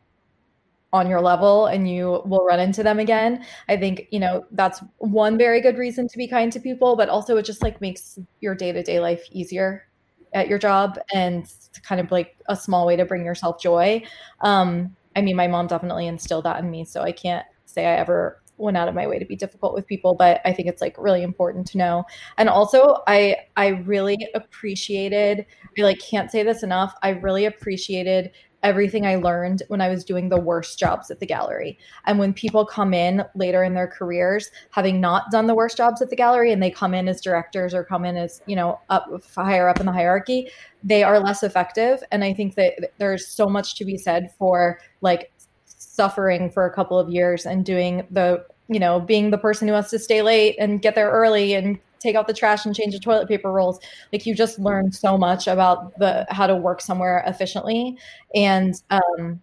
[0.91, 4.79] on your level and you will run into them again i think you know that's
[4.97, 8.19] one very good reason to be kind to people but also it just like makes
[8.41, 9.87] your day-to-day life easier
[10.33, 11.51] at your job and
[11.83, 14.01] kind of like a small way to bring yourself joy.
[14.41, 17.95] Um, I mean, my mom definitely instilled that in me, so I can't say I
[17.97, 20.81] ever went out of my way to be difficult with people, but I think it's
[20.81, 22.03] like really important to know.
[22.37, 25.45] And also, I I really appreciated.
[25.77, 26.93] I like can't say this enough.
[27.01, 28.31] I really appreciated
[28.63, 31.77] everything I learned when I was doing the worst jobs at the gallery.
[32.05, 36.01] And when people come in later in their careers, having not done the worst jobs
[36.01, 38.79] at the gallery, and they come in as directors or come in as, you know,
[38.89, 40.49] up higher up in the hierarchy,
[40.83, 42.03] they are less effective.
[42.11, 45.31] And I think that there's so much to be said for like
[45.65, 49.73] suffering for a couple of years and doing the, you know, being the person who
[49.73, 52.93] has to stay late and get there early and take out the trash and change
[52.93, 53.79] the toilet paper rolls
[54.11, 57.97] like you just learn so much about the how to work somewhere efficiently
[58.35, 59.41] and um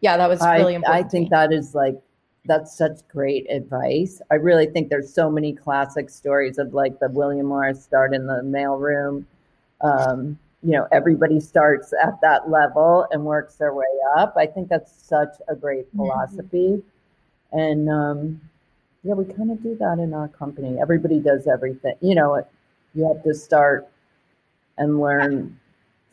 [0.00, 2.00] yeah that was really I, important I think that is like
[2.44, 4.20] that's such great advice.
[4.30, 8.26] I really think there's so many classic stories of like the William Morris start in
[8.26, 9.24] the mailroom.
[9.80, 13.84] Um, you know, everybody starts at that level and works their way
[14.16, 14.34] up.
[14.36, 15.98] I think that's such a great Mm-hmm.
[15.98, 16.82] philosophy.
[17.52, 18.40] And um,
[19.04, 20.78] yeah, we kind of do that in our company.
[20.80, 21.94] Everybody does everything.
[22.00, 22.46] You know,
[22.94, 23.88] you have to start
[24.78, 25.58] and learn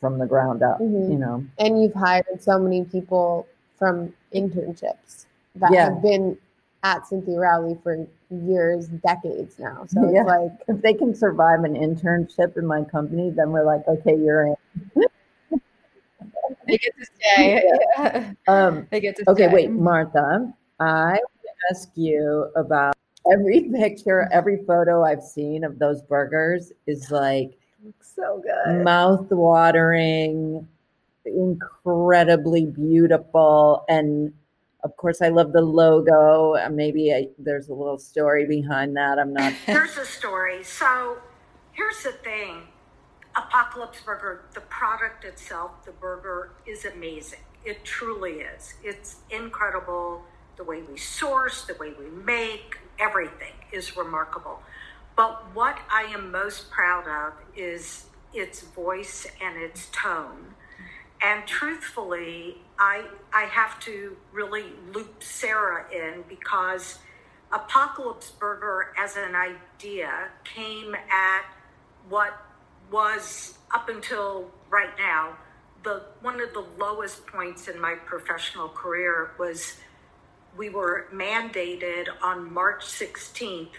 [0.00, 1.10] from the ground up, Mhm.
[1.10, 1.44] you know.
[1.58, 3.46] And you've hired so many people
[3.78, 5.26] from internships
[5.56, 5.90] that Yeah.
[5.90, 6.36] have been
[6.82, 9.84] at Cynthia Rowley for years, decades now.
[9.86, 10.20] So Yeah.
[10.22, 14.14] it's like, If they can survive an internship in my company, then we're like, okay,
[14.16, 14.56] you're in.
[16.66, 17.62] they get to stay
[17.98, 18.32] yeah.
[18.48, 19.54] Um, they get to okay, stay.
[19.54, 21.39] wait, Martha, I want to
[21.70, 22.94] ask you about
[23.30, 27.58] every picture, every photo I've seen of those burgers is like
[28.00, 28.84] so good.
[28.84, 30.66] mouth watering,
[31.24, 33.84] incredibly beautiful.
[33.88, 34.32] And
[34.82, 36.56] of course, I love the logo.
[36.70, 39.18] Maybe I, there's a little story behind that.
[39.18, 39.52] I'm not.
[39.66, 40.62] there's a story.
[40.64, 41.18] So
[41.72, 42.62] here's the thing
[43.36, 47.40] Apocalypse Burger, the product itself, the burger is amazing.
[47.64, 48.74] It truly is.
[48.82, 50.24] It's incredible.
[50.60, 54.60] The way we source, the way we make, everything is remarkable.
[55.16, 60.54] But what I am most proud of is its voice and its tone.
[61.22, 66.98] And truthfully, I I have to really loop Sarah in because
[67.52, 71.46] Apocalypse Burger as an idea came at
[72.10, 72.36] what
[72.90, 75.38] was up until right now
[75.84, 79.76] the one of the lowest points in my professional career was
[80.56, 83.70] we were mandated on March 16th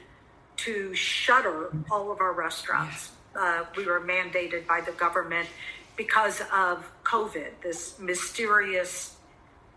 [0.58, 3.12] to shutter all of our restaurants.
[3.36, 5.48] Uh, we were mandated by the government
[5.96, 9.16] because of COVID, this mysterious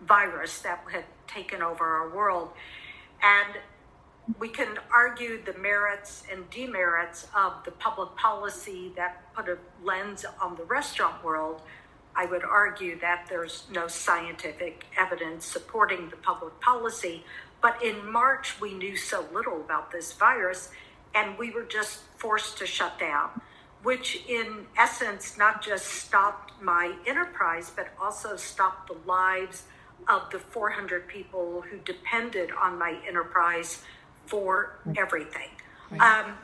[0.03, 2.51] virus that had taken over our world.
[3.23, 3.57] And
[4.39, 10.25] we can argue the merits and demerits of the public policy that put a lens
[10.41, 11.61] on the restaurant world.
[12.17, 17.25] I would argue that there's no scientific evidence supporting the public policy.
[17.61, 20.71] But in March, we knew so little about this virus,
[21.15, 23.41] and we were just forced to shut down,
[23.83, 29.65] which in essence not just stopped my enterprise, but also stopped the lives
[30.09, 33.83] of the 400 people who depended on my enterprise
[34.27, 35.49] for everything.
[36.01, 36.35] Um,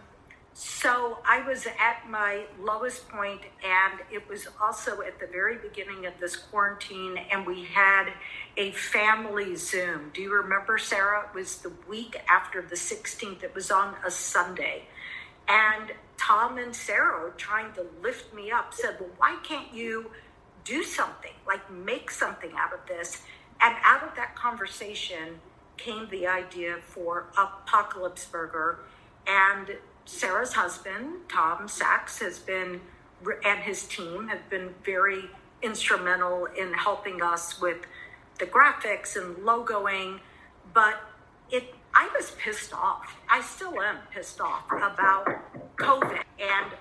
[0.63, 6.05] so I was at my lowest point, and it was also at the very beginning
[6.05, 8.13] of this quarantine, and we had
[8.59, 10.11] a family Zoom.
[10.13, 11.31] Do you remember, Sarah?
[11.31, 14.83] It was the week after the 16th, it was on a Sunday.
[15.49, 20.11] And Tom and Sarah, trying to lift me up, said, Well, why can't you
[20.65, 23.23] do something, like make something out of this?
[23.63, 25.41] And out of that conversation
[25.79, 28.81] came the idea for Apocalypse Burger.
[29.27, 29.79] And
[30.11, 32.81] Sarah's husband, Tom Sachs, has been,
[33.45, 35.31] and his team have been very
[35.63, 37.79] instrumental in helping us with
[38.39, 40.19] the graphics and logoing.
[40.75, 41.01] But
[41.49, 43.17] it, I was pissed off.
[43.31, 45.29] I still am pissed off about
[45.77, 46.73] COVID and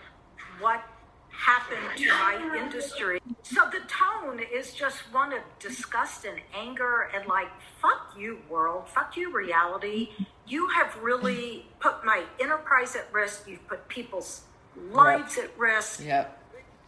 [0.60, 0.84] what
[1.30, 3.22] happened to my industry.
[3.44, 8.90] So the tone is just one of disgust and anger and like, fuck you, world,
[8.90, 10.10] fuck you, reality.
[10.50, 13.48] You have really put my enterprise at risk.
[13.48, 14.42] You've put people's
[14.92, 16.42] lives at risk, Yep.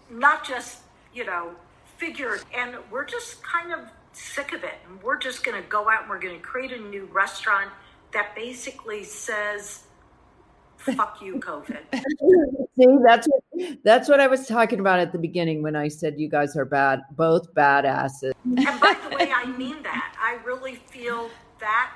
[0.10, 0.80] not just,
[1.14, 1.52] you know,
[1.98, 2.44] figures.
[2.56, 3.80] And we're just kind of
[4.14, 4.76] sick of it.
[4.90, 7.70] And we're just going to go out and we're going to create a new restaurant
[8.14, 9.84] that basically says,
[10.78, 11.78] fuck you, COVID.
[12.78, 13.44] See, that's what
[13.84, 16.66] that's what I was talking about at the beginning when I said you guys are
[16.66, 18.32] bad, both badasses.
[18.46, 20.16] And by the way, I mean that.
[20.20, 21.92] I really feel that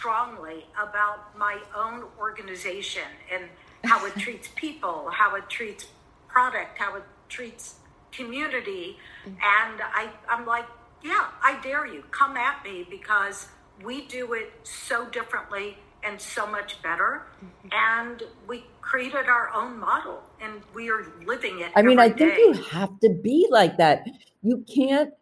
[0.00, 3.44] strongly about my own organization and
[3.84, 5.88] how it treats people, how it treats
[6.26, 7.74] product, how it treats
[8.10, 8.96] community.
[9.26, 9.34] Mm-hmm.
[9.34, 10.64] And I, I'm like,
[11.02, 12.02] yeah, I dare you.
[12.10, 13.48] Come at me because
[13.84, 17.26] we do it so differently and so much better.
[17.44, 17.68] Mm-hmm.
[17.72, 21.72] And we created our own model and we are living it.
[21.76, 22.34] I mean, I day.
[22.34, 24.06] think you have to be like that.
[24.42, 25.12] You can't,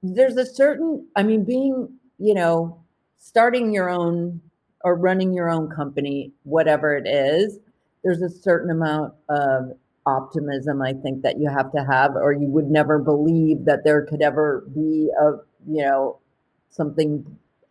[0.00, 2.80] there's a certain, I mean, being, you know,
[3.20, 4.40] starting your own
[4.82, 7.58] or running your own company, whatever it is,
[8.02, 9.72] there's a certain amount of
[10.06, 14.06] optimism I think that you have to have, or you would never believe that there
[14.06, 15.32] could ever be a,
[15.68, 16.18] you know,
[16.70, 17.24] something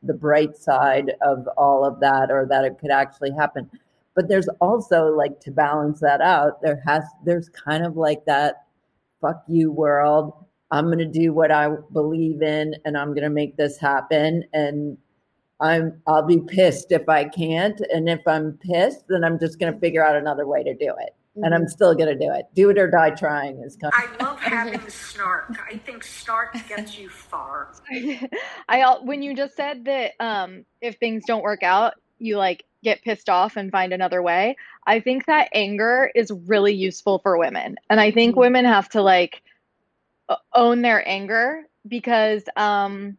[0.04, 3.70] the bright side of all of that or that it could actually happen.
[4.16, 8.66] But there's also like to balance that out there has there's kind of like that
[9.20, 10.34] fuck you world.
[10.72, 14.44] I'm going to do what i believe in and i'm going to make this happen
[14.54, 15.00] and
[15.62, 19.74] i'm i'll be pissed if i can't and if i'm pissed then i'm just going
[19.74, 21.44] to figure out another way to do it mm-hmm.
[21.44, 21.70] and i'm mm-hmm.
[21.70, 24.40] still going to do it do it or die trying is kind of- i love
[24.40, 27.72] having snark i think snark gets you far
[28.70, 33.04] i when you just said that um if things don't work out you like get
[33.04, 34.56] pissed off and find another way.
[34.86, 37.76] I think that anger is really useful for women.
[37.90, 38.40] And I think mm-hmm.
[38.40, 39.42] women have to like
[40.54, 43.18] own their anger because um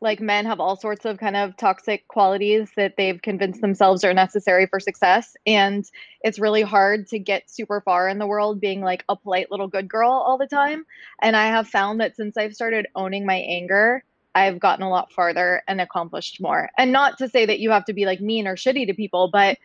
[0.00, 4.12] like men have all sorts of kind of toxic qualities that they've convinced themselves are
[4.12, 8.80] necessary for success and it's really hard to get super far in the world being
[8.82, 10.84] like a polite little good girl all the time
[11.22, 14.02] and i have found that since i've started owning my anger
[14.36, 16.68] I've gotten a lot farther and accomplished more.
[16.76, 19.30] And not to say that you have to be like mean or shitty to people,
[19.32, 19.56] but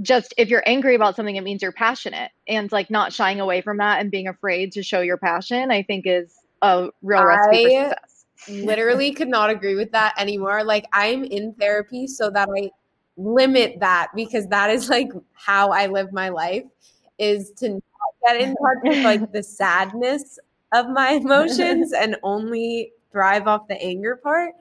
[0.00, 3.60] just if you're angry about something, it means you're passionate and like not shying away
[3.60, 7.58] from that and being afraid to show your passion, I think is a real recipe
[7.58, 8.13] I for success.
[8.48, 10.64] Literally could not agree with that anymore.
[10.64, 12.70] Like I'm in therapy so that I
[13.16, 16.64] limit that because that is like how I live my life
[17.18, 17.82] is to not
[18.26, 20.38] get in touch with like the sadness
[20.72, 24.54] of my emotions and only thrive off the anger part.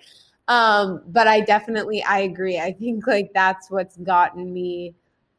[0.47, 2.59] Um, but I definitely I agree.
[2.59, 4.93] I think like that's what's gotten me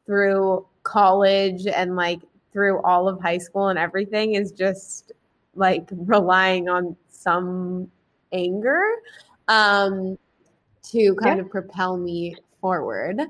[0.07, 2.21] through college and like
[2.53, 5.13] through all of high school and everything is just
[5.55, 7.91] like relying on some
[8.35, 8.83] anger
[9.49, 10.19] um
[10.83, 11.45] to kind yeah.
[11.45, 13.21] of propel me forward.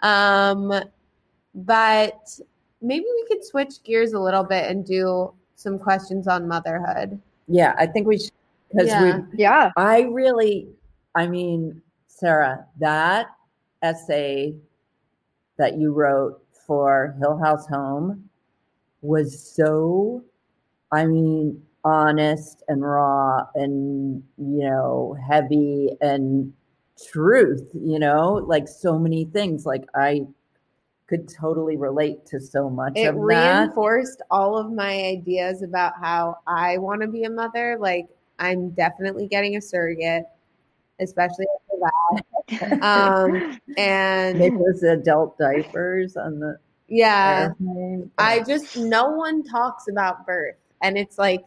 [0.00, 0.72] Um
[1.54, 2.40] but
[2.80, 7.20] maybe we could switch gears a little bit and do some questions on motherhood.
[7.48, 8.32] Yeah, I think we should
[8.70, 9.18] because yeah.
[9.18, 10.68] we yeah i really
[11.14, 13.26] i mean sarah that
[13.82, 14.54] essay
[15.56, 18.28] that you wrote for hill house home
[19.02, 20.22] was so
[20.92, 26.52] i mean honest and raw and you know heavy and
[27.10, 29.66] truth you know like so many things.
[29.66, 30.26] Like i
[31.06, 36.36] could totally relate to so much it of reinforced all of my ideas about how
[36.46, 37.76] i want to be a mother.
[37.80, 40.24] Like I'm definitely getting a surrogate,
[41.00, 42.82] especially after that.
[42.82, 47.50] um, and it was adult diapers on the yeah.
[48.16, 51.44] I just no one talks about birth, and it's like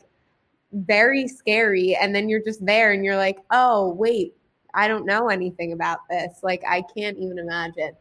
[0.72, 1.96] very scary.
[1.96, 4.36] And then you're just there, and you're like, oh wait,
[4.74, 6.40] I don't know anything about this.
[6.44, 7.94] Like I can't even imagine.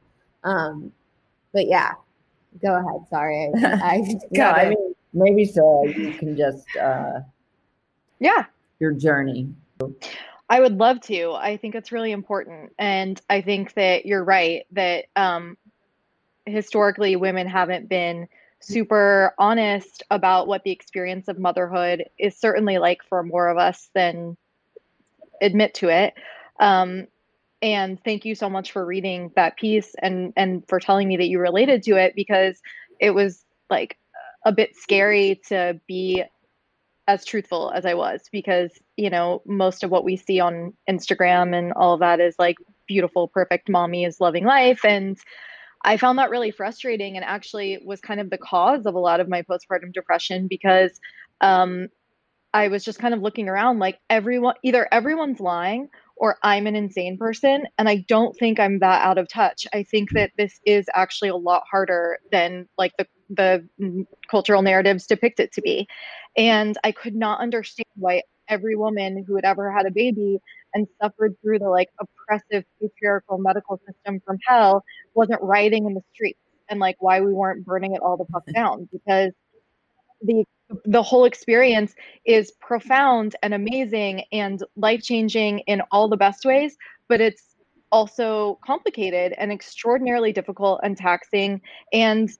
[0.44, 0.92] Um,
[1.52, 1.92] but yeah,
[2.62, 3.08] go ahead.
[3.08, 5.84] Sorry, I, I no, I mean maybe so.
[5.86, 7.20] You can just uh,
[8.18, 8.44] yeah
[8.80, 9.48] your journey?
[10.48, 11.32] I would love to.
[11.32, 12.72] I think it's really important.
[12.78, 15.56] And I think that you're right that um,
[16.44, 18.26] historically women haven't been
[18.60, 23.90] super honest about what the experience of motherhood is certainly like for more of us
[23.94, 24.36] than
[25.40, 26.14] admit to it.
[26.60, 27.06] Um,
[27.62, 31.28] and thank you so much for reading that piece and and for telling me that
[31.28, 32.60] you related to it because
[33.00, 33.98] it was like
[34.44, 36.24] a bit scary to be
[37.06, 41.56] as truthful as I was because, you know, most of what we see on Instagram
[41.56, 44.84] and all of that is like beautiful, perfect mommy is loving life.
[44.84, 45.18] And
[45.82, 49.20] I found that really frustrating and actually was kind of the cause of a lot
[49.20, 51.00] of my postpartum depression because
[51.40, 51.88] um,
[52.52, 56.76] I was just kind of looking around like everyone, either everyone's lying or I'm an
[56.76, 57.66] insane person.
[57.78, 59.66] And I don't think I'm that out of touch.
[59.72, 65.06] I think that this is actually a lot harder than like the, the cultural narratives
[65.06, 65.88] depict it to be.
[66.36, 70.40] And I could not understand why every woman who had ever had a baby
[70.74, 76.02] and suffered through the like oppressive patriarchal medical system from hell wasn't rioting in the
[76.14, 76.38] streets.
[76.68, 79.32] And like why we weren't burning it all the fuck down because
[80.22, 80.44] the
[80.84, 81.94] the whole experience
[82.24, 86.76] is profound and amazing and life changing in all the best ways
[87.08, 87.56] but it's
[87.92, 91.60] also complicated and extraordinarily difficult and taxing.
[91.92, 92.30] And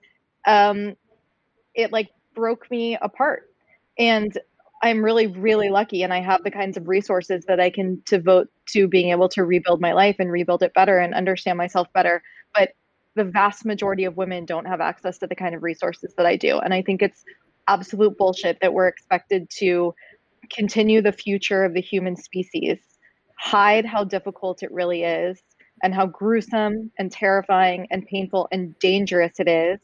[0.47, 0.95] um
[1.75, 3.43] it like broke me apart.
[3.97, 4.37] And
[4.83, 8.47] I'm really, really lucky and I have the kinds of resources that I can devote
[8.69, 12.23] to being able to rebuild my life and rebuild it better and understand myself better.
[12.55, 12.71] But
[13.15, 16.35] the vast majority of women don't have access to the kind of resources that I
[16.35, 16.59] do.
[16.59, 17.23] And I think it's
[17.67, 19.93] absolute bullshit that we're expected to
[20.49, 22.79] continue the future of the human species,
[23.37, 25.41] hide how difficult it really is,
[25.83, 29.79] and how gruesome and terrifying and painful and dangerous it is.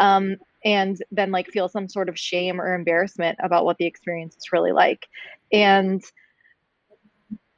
[0.00, 4.36] Um, and then like feel some sort of shame or embarrassment about what the experience
[4.36, 5.06] is really like.
[5.52, 6.02] And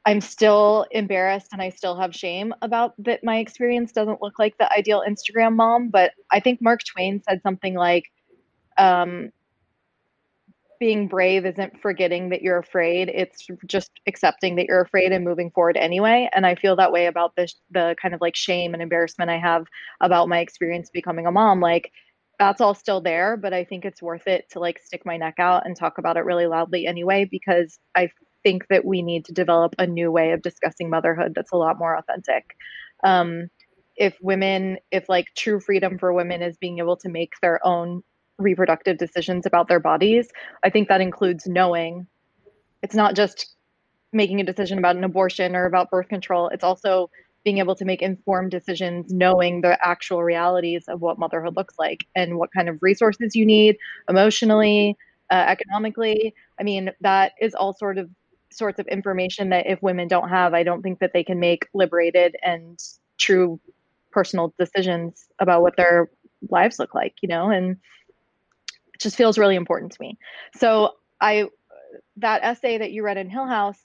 [0.05, 4.57] I'm still embarrassed and I still have shame about that my experience doesn't look like
[4.57, 5.89] the ideal Instagram mom.
[5.89, 8.05] But I think Mark Twain said something like,
[8.77, 9.31] um,
[10.81, 15.51] being brave isn't forgetting that you're afraid it's just accepting that you're afraid and moving
[15.51, 18.81] forward anyway and i feel that way about this the kind of like shame and
[18.81, 19.67] embarrassment i have
[20.01, 21.91] about my experience becoming a mom like
[22.41, 25.35] that's all still there but i think it's worth it to like stick my neck
[25.37, 28.09] out and talk about it really loudly anyway because i
[28.43, 31.77] think that we need to develop a new way of discussing motherhood that's a lot
[31.77, 32.55] more authentic
[33.03, 33.47] um,
[33.95, 38.01] if women if like true freedom for women is being able to make their own
[38.41, 40.29] reproductive decisions about their bodies.
[40.63, 42.07] I think that includes knowing
[42.81, 43.55] it's not just
[44.11, 47.09] making a decision about an abortion or about birth control, it's also
[47.43, 52.01] being able to make informed decisions knowing the actual realities of what motherhood looks like
[52.15, 53.77] and what kind of resources you need
[54.09, 54.95] emotionally
[55.31, 58.09] uh, economically i mean that is all sort of
[58.51, 61.67] sorts of information that if women don't have i don't think that they can make
[61.73, 62.79] liberated and
[63.17, 63.59] true
[64.11, 66.09] personal decisions about what their
[66.49, 67.77] lives look like you know and
[68.93, 70.17] it just feels really important to me.
[70.55, 71.45] So I
[72.17, 73.79] that essay that you read in Hill House,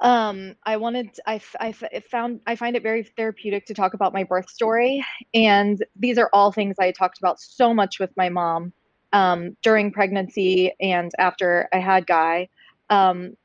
[0.00, 4.24] um, I wanted I I found I find it very therapeutic to talk about my
[4.24, 8.72] birth story, and these are all things I talked about so much with my mom
[9.12, 12.48] um, during pregnancy and after I had Guy.
[12.90, 13.36] Um,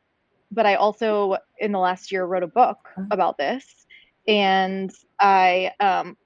[0.51, 2.77] but I also in the last year wrote a book
[3.11, 3.65] about this,
[4.27, 6.17] and I um,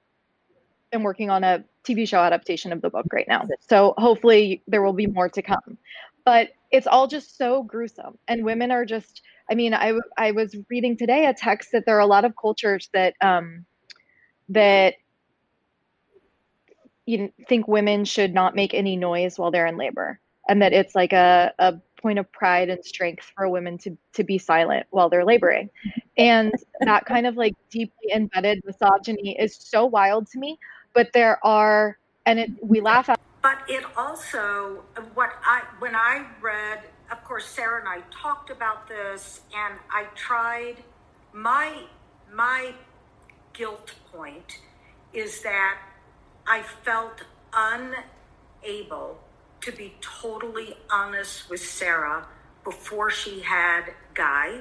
[0.92, 3.46] am working on a TV show adaptation of the book right now.
[3.60, 5.78] So hopefully there will be more to come.
[6.24, 8.18] But it's all just so gruesome.
[8.28, 11.96] And women are just, I mean, I, I was reading today a text that there
[11.96, 13.64] are a lot of cultures that, um,
[14.50, 14.94] that
[17.06, 20.94] you think women should not make any noise while they're in labor and that it's
[20.94, 25.08] like a, a point of pride and strength for women to, to be silent while
[25.08, 25.70] they're laboring
[26.18, 30.58] and that kind of like deeply embedded misogyny is so wild to me
[30.98, 31.96] but there are,
[32.26, 33.20] and it, we laugh at.
[33.48, 34.84] But it also,
[35.14, 36.80] what I, when I read,
[37.10, 40.84] of course, Sarah and I talked about this, and I tried,
[41.32, 41.84] my,
[42.30, 42.74] my
[43.54, 44.58] guilt point
[45.14, 45.78] is that
[46.46, 47.24] I felt
[47.54, 49.16] unable
[49.62, 52.26] to be totally honest with Sarah
[52.64, 54.60] before she had Guy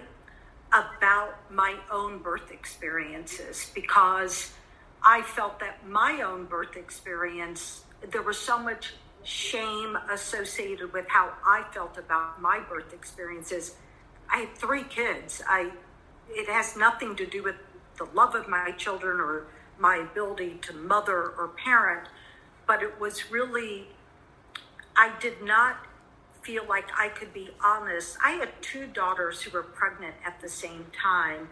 [0.71, 4.53] about my own birth experiences because
[5.05, 8.93] I felt that my own birth experience, there was so much
[9.23, 13.75] shame associated with how I felt about my birth experiences.
[14.31, 15.41] I had three kids.
[15.47, 15.71] I
[16.29, 17.55] it has nothing to do with
[17.97, 19.47] the love of my children or
[19.79, 22.07] my ability to mother or parent,
[22.65, 23.87] but it was really
[24.95, 25.77] I did not
[26.41, 28.17] feel like I could be honest.
[28.23, 31.49] I had two daughters who were pregnant at the same time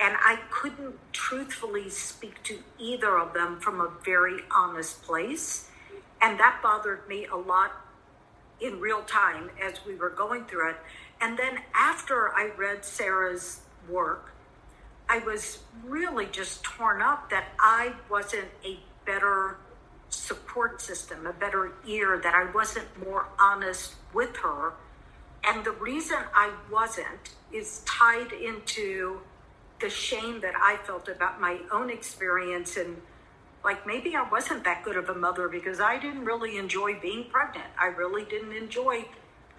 [0.00, 5.67] and I couldn't truthfully speak to either of them from a very honest place.
[6.20, 7.72] And that bothered me a lot
[8.60, 10.76] in real time as we were going through it.
[11.20, 14.32] And then after I read Sarah's work,
[15.08, 19.56] I was really just torn up that I wasn't a better
[20.10, 24.72] support system, a better ear, that I wasn't more honest with her.
[25.44, 29.20] And the reason I wasn't is tied into
[29.80, 33.00] the shame that I felt about my own experience and
[33.64, 37.24] like maybe I wasn't that good of a mother because I didn't really enjoy being
[37.24, 37.66] pregnant.
[37.78, 39.06] I really didn't enjoy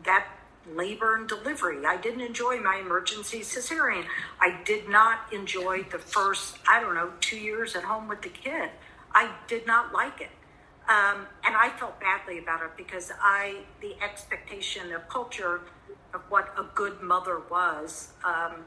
[0.03, 0.25] that
[0.73, 1.85] labor and delivery.
[1.85, 4.05] I didn't enjoy my emergency cesarean.
[4.39, 8.29] I did not enjoy the first, I don't know, two years at home with the
[8.29, 8.69] kid.
[9.13, 10.29] I did not like it.
[10.87, 15.61] Um, and I felt badly about it because I, the expectation of culture
[16.13, 18.65] of what a good mother was, um,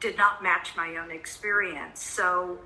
[0.00, 2.02] did not match my own experience.
[2.02, 2.58] So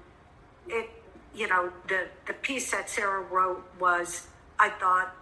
[0.68, 0.88] it,
[1.34, 5.14] you know, the, the piece that Sarah wrote was, I thought,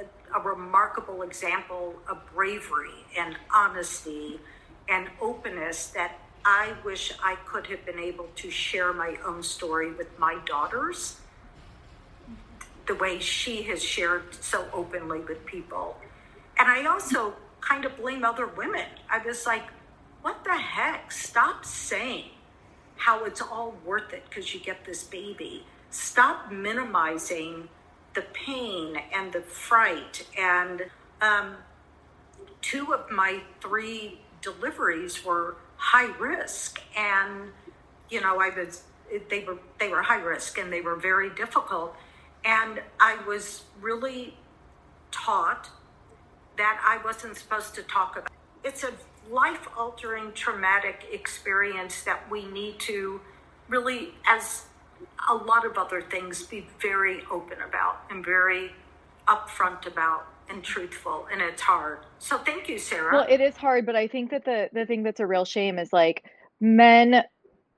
[0.00, 4.40] a, a remarkable example of bravery and honesty
[4.88, 9.92] and openness that I wish I could have been able to share my own story
[9.92, 11.16] with my daughters.
[12.86, 15.96] the way she has shared so openly with people.
[16.58, 18.86] And I also kind of blame other women.
[19.10, 19.64] I was like,
[20.22, 21.12] what the heck?
[21.12, 22.30] Stop saying
[22.96, 25.64] how it's all worth it because you get this baby.
[25.90, 27.68] Stop minimizing
[28.14, 30.26] the pain and the fright.
[30.38, 30.86] And
[31.20, 31.56] um,
[32.60, 37.50] two of my three deliveries were high risk, and
[38.10, 38.82] you know I was
[39.28, 41.94] they were they were high risk and they were very difficult,
[42.44, 44.34] and I was really
[45.10, 45.70] taught
[46.56, 48.30] that I wasn't supposed to talk about.
[48.64, 48.92] It's a
[49.30, 53.20] life altering traumatic experience that we need to
[53.68, 54.64] really, as
[55.28, 58.72] a lot of other things, be very open about and very
[59.26, 61.98] upfront about and truthful and it's hard.
[62.18, 63.12] So thank you sarah.
[63.12, 65.78] Well it is hard but i think that the the thing that's a real shame
[65.78, 66.24] is like
[66.60, 67.24] men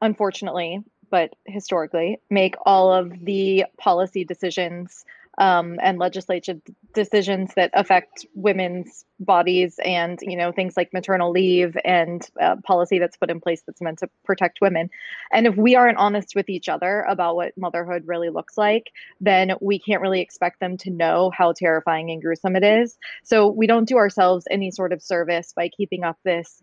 [0.02, 0.80] unfortunately
[1.10, 5.04] but historically make all of the policy decisions
[5.38, 6.60] um, and legislative
[6.98, 12.98] decisions that affect women's bodies and you know things like maternal leave and uh, policy
[12.98, 14.90] that's put in place that's meant to protect women.
[15.32, 19.52] And if we aren't honest with each other about what motherhood really looks like then
[19.60, 22.98] we can't really expect them to know how terrifying and gruesome it is.
[23.24, 26.62] So we don't do ourselves any sort of service by keeping up this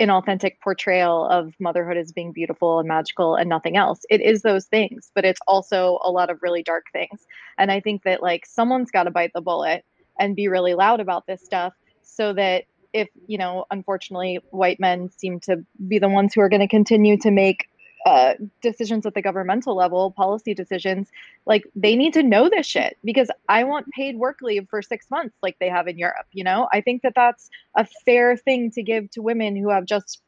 [0.00, 4.00] inauthentic portrayal of motherhood as being beautiful and magical and nothing else.
[4.10, 7.26] It is those things, but it's also a lot of really dark things.
[7.58, 9.84] And I think that like someone's got to bite the bullet
[10.18, 15.10] and be really loud about this stuff so that if, you know, unfortunately white men
[15.10, 17.68] seem to be the ones who are going to continue to make
[18.04, 21.08] uh, decisions at the governmental level, policy decisions,
[21.46, 25.10] like they need to know this shit because I want paid work leave for six
[25.10, 26.26] months like they have in Europe.
[26.32, 29.84] You know, I think that that's a fair thing to give to women who have
[29.84, 30.20] just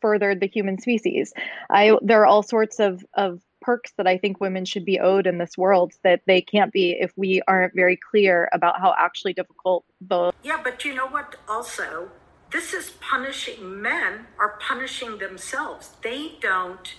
[0.00, 1.32] furthered the human species.
[1.70, 5.26] I there are all sorts of of perks that I think women should be owed
[5.26, 9.34] in this world that they can't be if we aren't very clear about how actually
[9.34, 12.10] difficult the Yeah, but you know what also
[12.50, 15.90] this is punishing men are punishing themselves.
[16.02, 16.94] They don't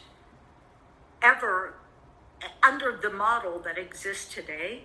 [1.22, 1.76] ever,
[2.64, 4.84] under the model that exists today,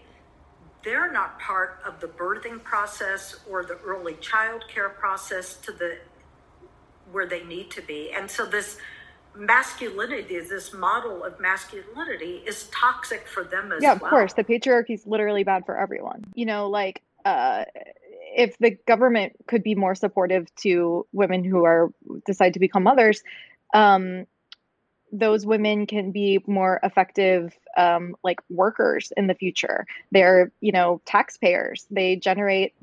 [0.83, 5.99] they're not part of the birthing process or the early child care process to the
[7.13, 8.13] where they need to be.
[8.13, 8.79] And so this
[9.37, 13.99] masculinity, this model of masculinity is toxic for them as yeah, well.
[14.01, 14.33] Yeah, of course.
[14.33, 16.25] The patriarchy is literally bad for everyone.
[16.35, 17.65] You know, like uh
[18.37, 21.91] if the government could be more supportive to women who are
[22.27, 23.23] decide to become mothers,
[23.75, 24.27] um,
[25.11, 29.87] those women can be more effective um, like workers in the future.
[30.13, 31.87] They're you know taxpayers.
[31.91, 32.75] They generate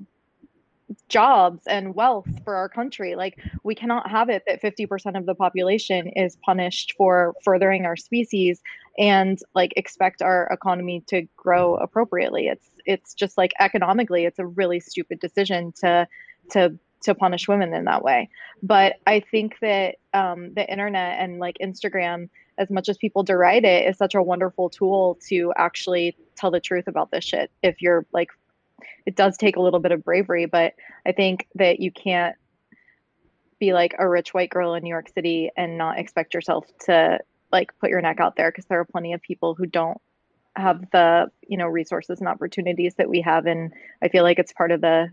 [1.08, 3.16] jobs and wealth for our country.
[3.16, 7.96] Like we cannot have it that 50% of the population is punished for furthering our
[7.96, 8.62] species
[8.98, 12.48] and like expect our economy to grow appropriately.
[12.48, 16.08] It's it's just like economically it's a really stupid decision to
[16.52, 18.30] to to punish women in that way.
[18.62, 23.66] But I think that um, the internet and like Instagram, as much as people deride
[23.66, 27.52] it, is such a wonderful tool to actually tell the truth about this shit.
[27.62, 28.30] If you're like
[29.06, 30.74] it does take a little bit of bravery, but
[31.06, 32.36] I think that you can't
[33.60, 37.20] be like a rich white girl in New York City and not expect yourself to
[37.52, 40.02] like put your neck out there because there are plenty of people who don't
[40.56, 44.54] have the you know resources and opportunities that we have and i feel like it's
[44.54, 45.10] part of the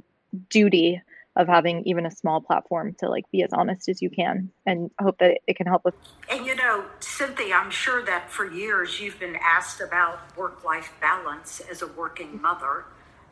[0.48, 1.00] duty
[1.36, 4.90] of having even a small platform to like be as honest as you can and
[5.00, 5.94] hope that it can help with
[6.30, 10.92] and you know cynthia i'm sure that for years you've been asked about work life
[11.00, 12.84] balance as a working mother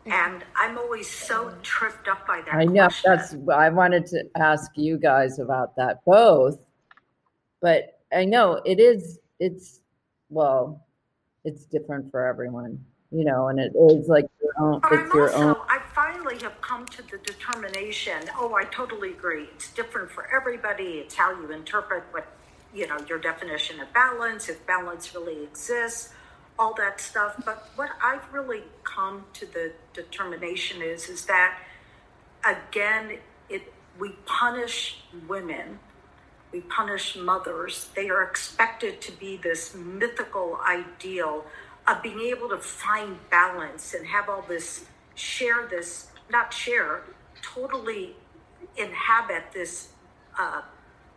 [0.07, 2.55] and I'm always so tripped up by that.
[2.55, 3.11] I know question.
[3.11, 3.37] that's.
[3.53, 6.59] I wanted to ask you guys about that both,
[7.61, 9.19] but I know it is.
[9.39, 9.81] It's
[10.31, 10.87] well,
[11.49, 14.81] it's different for everyone, you know, and it is like your own.
[14.81, 15.57] But it's I'm your also, own.
[15.69, 18.23] I finally have come to the determination.
[18.37, 19.49] Oh, I totally agree.
[19.55, 21.01] It's different for everybody.
[21.03, 22.27] It's how you interpret what
[22.75, 26.13] you know your definition of balance, if balance really exists
[26.59, 27.41] all that stuff.
[27.45, 31.59] But what I've really come to the determination is is that
[32.45, 33.19] again,
[33.49, 35.79] it we punish women,
[36.53, 37.91] we punish mothers.
[37.95, 41.45] They are expected to be this mythical ideal
[41.87, 47.03] of being able to find balance and have all this share this not share
[47.43, 48.15] totally
[48.77, 49.89] inhabit this
[50.39, 50.61] uh,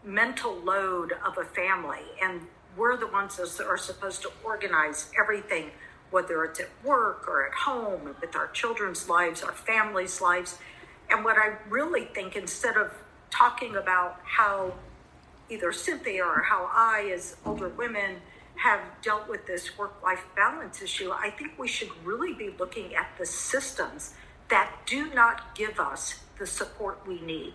[0.04, 2.42] mental load of a family and
[2.78, 5.72] we're the ones that are supposed to organize everything,
[6.10, 10.58] whether it's at work or at home, with our children's lives, our families' lives.
[11.10, 12.92] And what I really think, instead of
[13.30, 14.74] talking about how
[15.52, 18.18] either Cynthia or how I, as older women,
[18.56, 22.96] have dealt with this work life balance issue, I think we should really be looking
[22.96, 24.14] at the systems
[24.50, 27.54] that do not give us the support we need.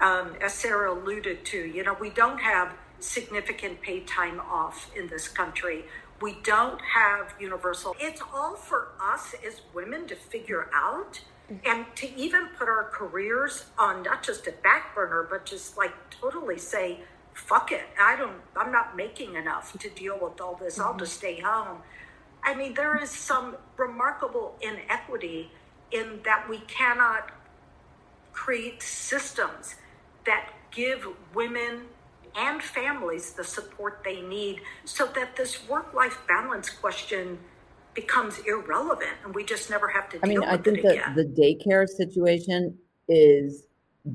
[0.00, 5.08] Um, as Sarah alluded to, you know, we don't have significant paid time off in
[5.08, 5.84] this country.
[6.20, 7.94] We don't have universal.
[8.00, 11.20] It's all for us as women to figure out
[11.66, 15.92] and to even put our careers on not just a back burner, but just like
[16.10, 17.00] totally say,
[17.34, 17.84] fuck it.
[18.00, 20.78] I don't, I'm not making enough to deal with all this.
[20.78, 21.78] I'll just stay home.
[22.44, 25.50] I mean, there is some remarkable inequity
[25.90, 27.30] in that we cannot
[28.32, 29.76] create systems
[30.26, 31.82] that give women
[32.34, 37.38] and families the support they need so that this work life balance question
[37.94, 40.82] becomes irrelevant and we just never have to I deal mean, I with think it
[40.84, 41.14] that again.
[41.14, 42.78] the daycare situation
[43.08, 43.64] is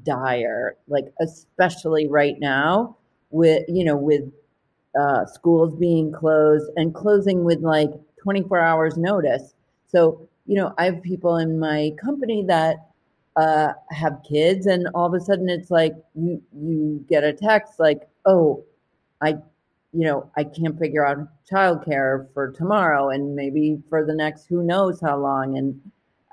[0.03, 2.96] dire, like especially right now
[3.31, 4.23] with you know with
[4.99, 7.91] uh, schools being closed and closing with like
[8.23, 9.53] 24 hours notice.
[9.87, 12.77] So you know, I have people in my company that
[13.35, 17.79] uh, have kids, and all of a sudden it's like you you get a text
[17.79, 18.63] like, oh,
[19.21, 19.37] I
[19.93, 24.63] you know, I can't figure out childcare for tomorrow and maybe for the next who
[24.63, 25.57] knows how long.
[25.57, 25.79] And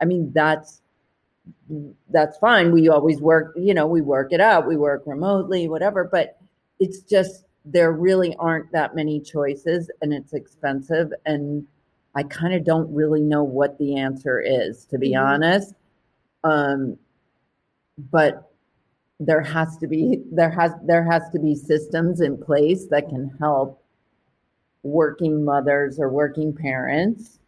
[0.01, 0.83] I mean, that's
[2.11, 2.73] that's fine.
[2.73, 4.67] We always work, you know, we work it out.
[4.67, 6.05] We work remotely, whatever.
[6.05, 6.37] But
[6.81, 11.13] it's just there really aren't that many choices, and it's expensive.
[11.25, 11.67] And
[12.15, 15.25] I kind of don't really know what the answer is, to be Mhm.
[15.25, 15.75] honest.
[16.45, 16.99] Um,
[18.11, 18.51] but
[19.21, 23.31] there has to be there has there has to be systems in place that can
[23.39, 23.81] help
[24.83, 27.39] working mothers or working parents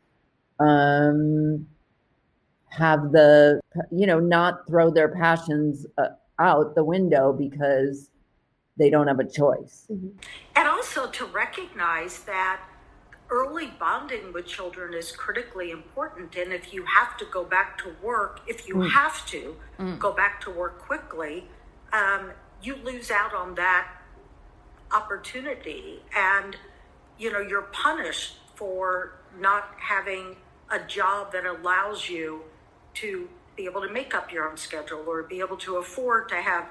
[0.60, 1.66] um,
[2.68, 3.60] have the
[3.90, 6.08] you know not throw their passions uh,
[6.38, 8.10] out the window because
[8.76, 10.08] they don't have a choice mm-hmm.
[10.54, 12.60] And also to recognize that
[13.30, 16.36] early bonding with children is critically important.
[16.36, 18.90] And if you have to go back to work, if you mm.
[18.90, 19.98] have to mm.
[19.98, 21.48] go back to work quickly,
[21.92, 22.30] um,
[22.62, 23.88] you lose out on that
[24.92, 26.02] opportunity.
[26.16, 26.56] And,
[27.18, 30.36] you know, you're punished for not having
[30.70, 32.42] a job that allows you
[32.94, 36.36] to be able to make up your own schedule or be able to afford to
[36.36, 36.66] have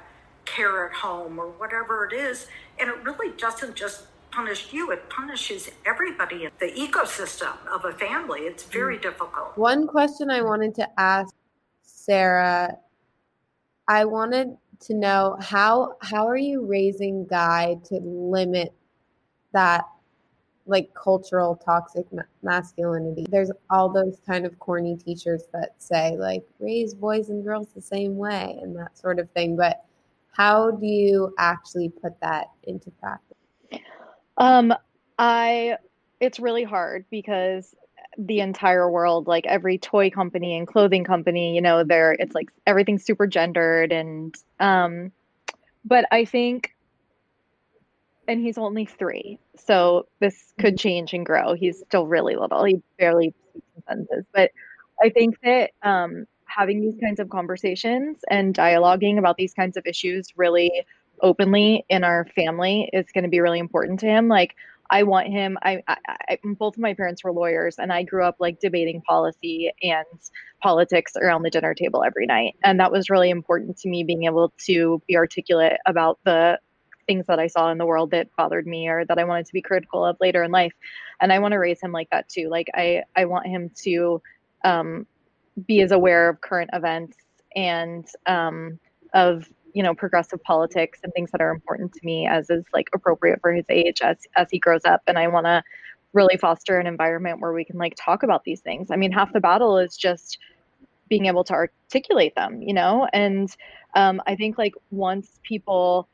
[0.45, 2.47] care at home or whatever it is.
[2.79, 4.03] And it really doesn't just
[4.35, 8.41] punish you, it punishes everybody in the ecosystem of a family.
[8.41, 8.71] It's mm.
[8.71, 9.57] very difficult.
[9.57, 11.33] One question I wanted to ask
[11.83, 12.77] Sarah,
[13.87, 18.73] I wanted to know how how are you raising Guy to limit
[19.53, 19.85] that
[20.67, 23.25] like cultural toxic ma- masculinity?
[23.29, 27.81] There's all those kind of corny teachers that say like raise boys and girls the
[27.81, 29.85] same way and that sort of thing, but
[30.35, 33.37] how do you actually put that into practice?
[34.37, 34.73] Um,
[35.17, 35.77] I
[36.19, 37.73] it's really hard because
[38.17, 42.49] the entire world, like every toy company and clothing company, you know, they're it's like
[42.65, 45.11] everything's super gendered and um
[45.83, 46.75] but I think
[48.27, 51.53] and he's only three, so this could change and grow.
[51.53, 52.63] He's still really little.
[52.63, 54.25] He barely speaks sentences.
[54.33, 54.51] But
[55.01, 56.25] I think that um
[56.55, 60.85] having these kinds of conversations and dialoguing about these kinds of issues really
[61.21, 64.27] openly in our family is going to be really important to him.
[64.27, 64.55] Like,
[64.89, 65.57] I want him.
[65.63, 65.97] I, I,
[66.29, 70.05] I, both of my parents were lawyers, and I grew up like debating policy and
[70.61, 74.03] politics around the dinner table every night, and that was really important to me.
[74.03, 76.59] Being able to be articulate about the
[77.07, 79.53] things that I saw in the world that bothered me or that I wanted to
[79.53, 80.73] be critical of later in life,
[81.19, 82.49] and I want to raise him like that too.
[82.49, 84.21] Like, I, I want him to
[84.63, 85.07] um,
[85.67, 87.17] be as aware of current events
[87.55, 88.79] and um,
[89.13, 92.89] of you know progressive politics and things that are important to me as is like
[92.93, 95.01] appropriate for his age as as he grows up.
[95.07, 95.63] And i want to
[96.13, 98.89] really foster an environment where we can like talk about these things.
[98.91, 100.37] I mean half the battle is just
[101.09, 103.07] being able to articulate them you know?
[103.13, 103.49] And
[103.95, 106.07] um, i think like once people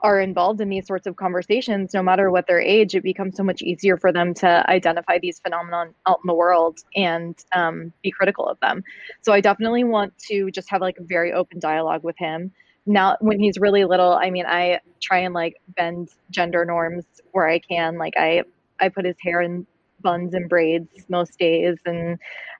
[0.00, 3.42] are involved in these sorts of conversations no matter what their age it becomes so
[3.42, 8.10] much easier for them to identify these phenomena out in the world and um, be
[8.10, 8.82] critical of them.
[9.22, 12.52] So i definitely want to just have like a very open dialogue with him.
[12.86, 17.48] Now when he's really little i mean i try and like bend gender norms where
[17.48, 17.98] i can.
[17.98, 18.42] Like i
[18.80, 19.66] i put his hair in
[20.00, 22.18] buns and braids most days and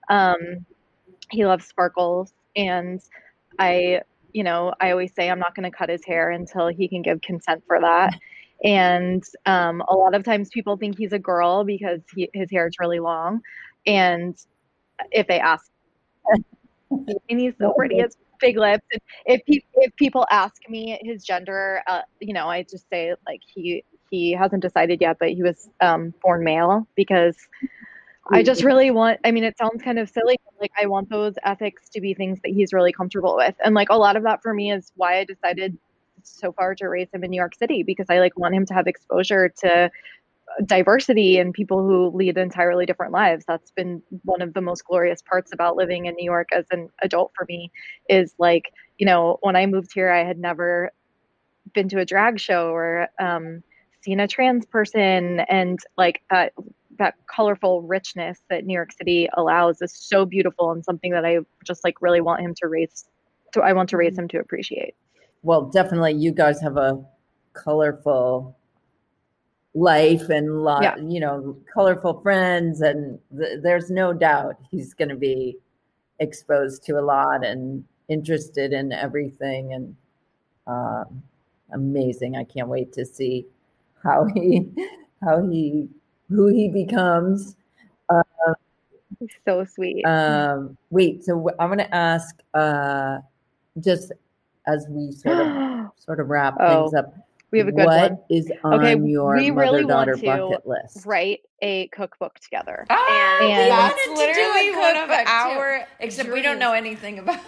[0.09, 0.65] um
[1.31, 2.33] he loves sparkles.
[2.55, 3.01] And
[3.59, 4.01] i
[4.33, 7.01] you know i always say i'm not going to cut his hair until he can
[7.01, 8.13] give consent for that.
[8.61, 12.67] And um, a lot of times people think he's a girl because he, his hair
[12.67, 13.39] is really long
[13.87, 14.37] and
[15.11, 15.71] if they ask
[16.91, 21.23] and he's so pretty it's big lips and if pe- if people ask me his
[21.23, 25.43] gender uh, you know i just say like he he hasn't decided yet, but he
[25.43, 27.35] was um, born male because
[28.31, 30.39] I just really want, I mean, it sounds kind of silly.
[30.45, 33.55] But like, I want those ethics to be things that he's really comfortable with.
[33.63, 35.77] And like, a lot of that for me is why I decided
[36.23, 38.73] so far to raise him in New York City because I like want him to
[38.73, 39.89] have exposure to
[40.65, 43.45] diversity and people who lead entirely different lives.
[43.47, 46.89] That's been one of the most glorious parts about living in New York as an
[47.01, 47.71] adult for me
[48.09, 50.91] is like, you know, when I moved here, I had never
[51.73, 53.63] been to a drag show or um,
[54.01, 56.53] seen a trans person and like that
[56.99, 61.39] that colorful richness that New York City allows is so beautiful and something that I
[61.63, 63.05] just like really want him to raise
[63.53, 64.21] to I want to raise mm-hmm.
[64.21, 64.95] him to appreciate.
[65.41, 67.03] Well, definitely you guys have a
[67.53, 68.55] colorful
[69.73, 70.95] life and lot, yeah.
[70.97, 75.57] you know, colorful friends and th- there's no doubt he's going to be
[76.19, 79.95] exposed to a lot and interested in everything and
[80.67, 81.23] um,
[81.73, 82.35] amazing.
[82.35, 83.45] I can't wait to see
[84.03, 84.69] how he
[85.23, 85.87] how he
[86.29, 87.55] who he becomes.
[88.09, 88.23] Uh,
[89.45, 90.03] so sweet.
[90.05, 93.17] Um, wait, so I'm going to ask uh,
[93.79, 94.11] just
[94.67, 97.13] as we sort of sort of wrap oh, things up.
[97.51, 98.19] We have a good what one.
[98.29, 101.05] is on okay, your we really mother daughter bucket list?
[101.05, 102.85] Write a cookbook together.
[102.91, 105.87] Oh, and, and that's literally one of our.
[105.99, 106.35] Except dreams.
[106.35, 107.39] we don't know anything about.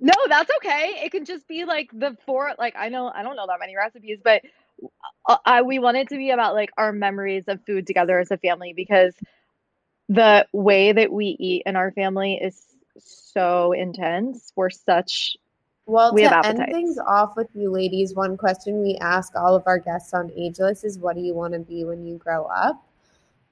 [0.00, 0.98] No, that's okay.
[1.04, 2.52] It can just be like the four.
[2.58, 4.42] Like I know I don't know that many recipes, but
[5.44, 8.38] I, we want it to be about like our memories of food together as a
[8.38, 9.14] family because
[10.08, 12.60] the way that we eat in our family is
[12.98, 14.52] so intense.
[14.56, 15.36] We're such
[15.86, 19.64] well, we to end things off with you ladies, one question we ask all of
[19.66, 22.84] our guests on Ageless is what do you want to be when you grow up?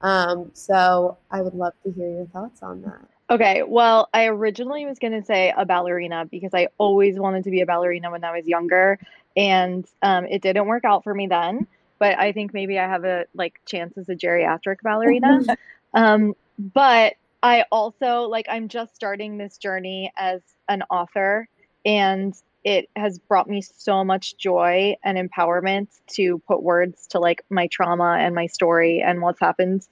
[0.01, 3.09] Um, so I would love to hear your thoughts on that.
[3.31, 7.51] Okay, well, I originally was going to say a ballerina because I always wanted to
[7.51, 8.99] be a ballerina when I was younger,
[9.39, 11.67] and um, it didn't work out for me then.
[11.99, 15.41] But I think maybe I have a like chance as a geriatric ballerina.
[15.95, 21.49] um, but I also like I'm just starting this journey as an author,
[21.87, 22.35] and
[22.65, 27.69] it has brought me so much joy and empowerment to put words to like my
[27.69, 29.87] trauma and my story and what's happened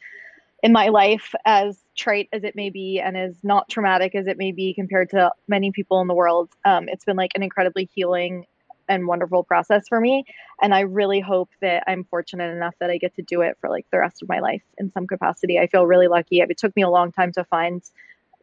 [0.63, 4.37] in my life as trite as it may be and as not traumatic as it
[4.37, 7.89] may be compared to many people in the world um, it's been like an incredibly
[7.95, 8.45] healing
[8.89, 10.24] and wonderful process for me
[10.62, 13.70] and i really hope that i'm fortunate enough that i get to do it for
[13.70, 15.59] like the rest of my life in some capacity.
[15.59, 16.41] I feel really lucky.
[16.41, 17.82] It took me a long time to find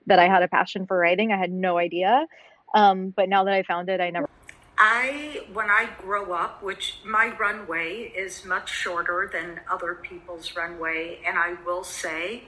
[0.07, 1.31] that i had a passion for writing.
[1.31, 2.27] I had no idea
[2.73, 4.29] um, but now that i found it i never
[4.77, 11.19] I, when I grow up, which my runway is much shorter than other people's runway,
[11.25, 12.45] and I will say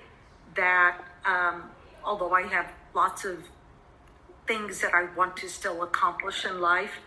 [0.56, 1.70] that um,
[2.04, 3.44] although I have lots of
[4.48, 7.00] things that I want to still accomplish in life,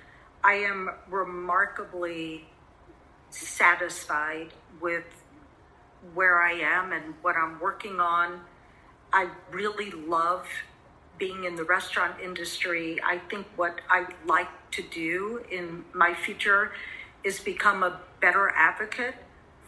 [0.44, 2.44] I am remarkably
[3.30, 5.04] satisfied with
[6.14, 8.40] where I am and what I'm working on.
[9.12, 10.46] I really love
[11.18, 13.00] being in the restaurant industry.
[13.04, 16.72] I think what I'd like to do in my future
[17.24, 19.14] is become a better advocate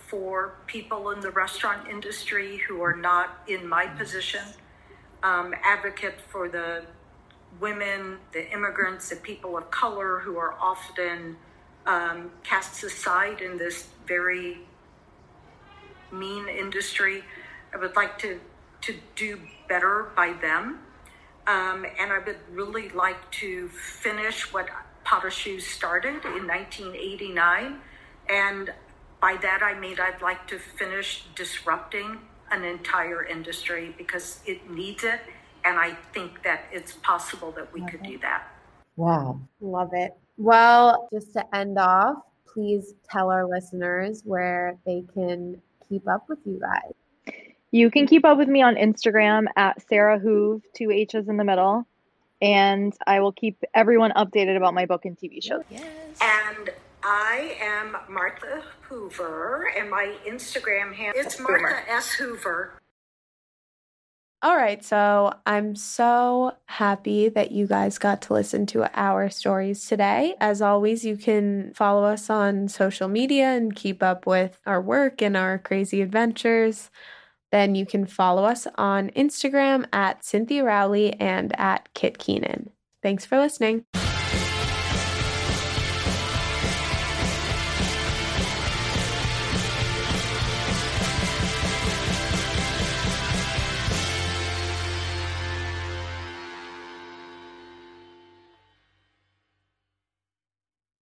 [0.07, 4.43] for people in the restaurant industry who are not in my position,
[5.23, 6.85] um, advocate for the
[7.59, 11.37] women, the immigrants, the people of color who are often
[11.87, 14.59] um, cast aside in this very
[16.13, 17.23] mean industry.
[17.75, 18.41] I would like to,
[18.83, 20.81] to do better by them.
[21.47, 24.69] Um, and I would really like to finish what
[25.05, 27.81] Patachou started in 1989.
[28.29, 28.73] And
[29.21, 32.19] by that I mean I'd like to finish disrupting
[32.51, 35.21] an entire industry because it needs it.
[35.71, 38.49] And I think that it's possible that we could do that.
[38.97, 39.39] Wow.
[39.61, 40.17] Love it.
[40.37, 46.41] Well, just to end off, please tell our listeners where they can keep up with
[46.45, 47.35] you guys.
[47.71, 51.45] You can keep up with me on Instagram at Sarah Hoove, two H's in the
[51.45, 51.87] middle.
[52.43, 55.63] And I will keep everyone updated about my book and TV shows.
[55.71, 55.85] Yes.
[56.21, 56.71] And
[57.05, 62.11] I am Martha Hoover, and my Instagram handle is Martha S.
[62.11, 62.80] Hoover.
[64.43, 69.87] All right, so I'm so happy that you guys got to listen to our stories
[69.87, 70.35] today.
[70.41, 75.21] As always, you can follow us on social media and keep up with our work
[75.21, 76.91] and our crazy adventures.
[77.53, 82.71] Then you can follow us on Instagram at Cynthia Rowley and at Kit Keenan.
[83.03, 83.85] Thanks for listening.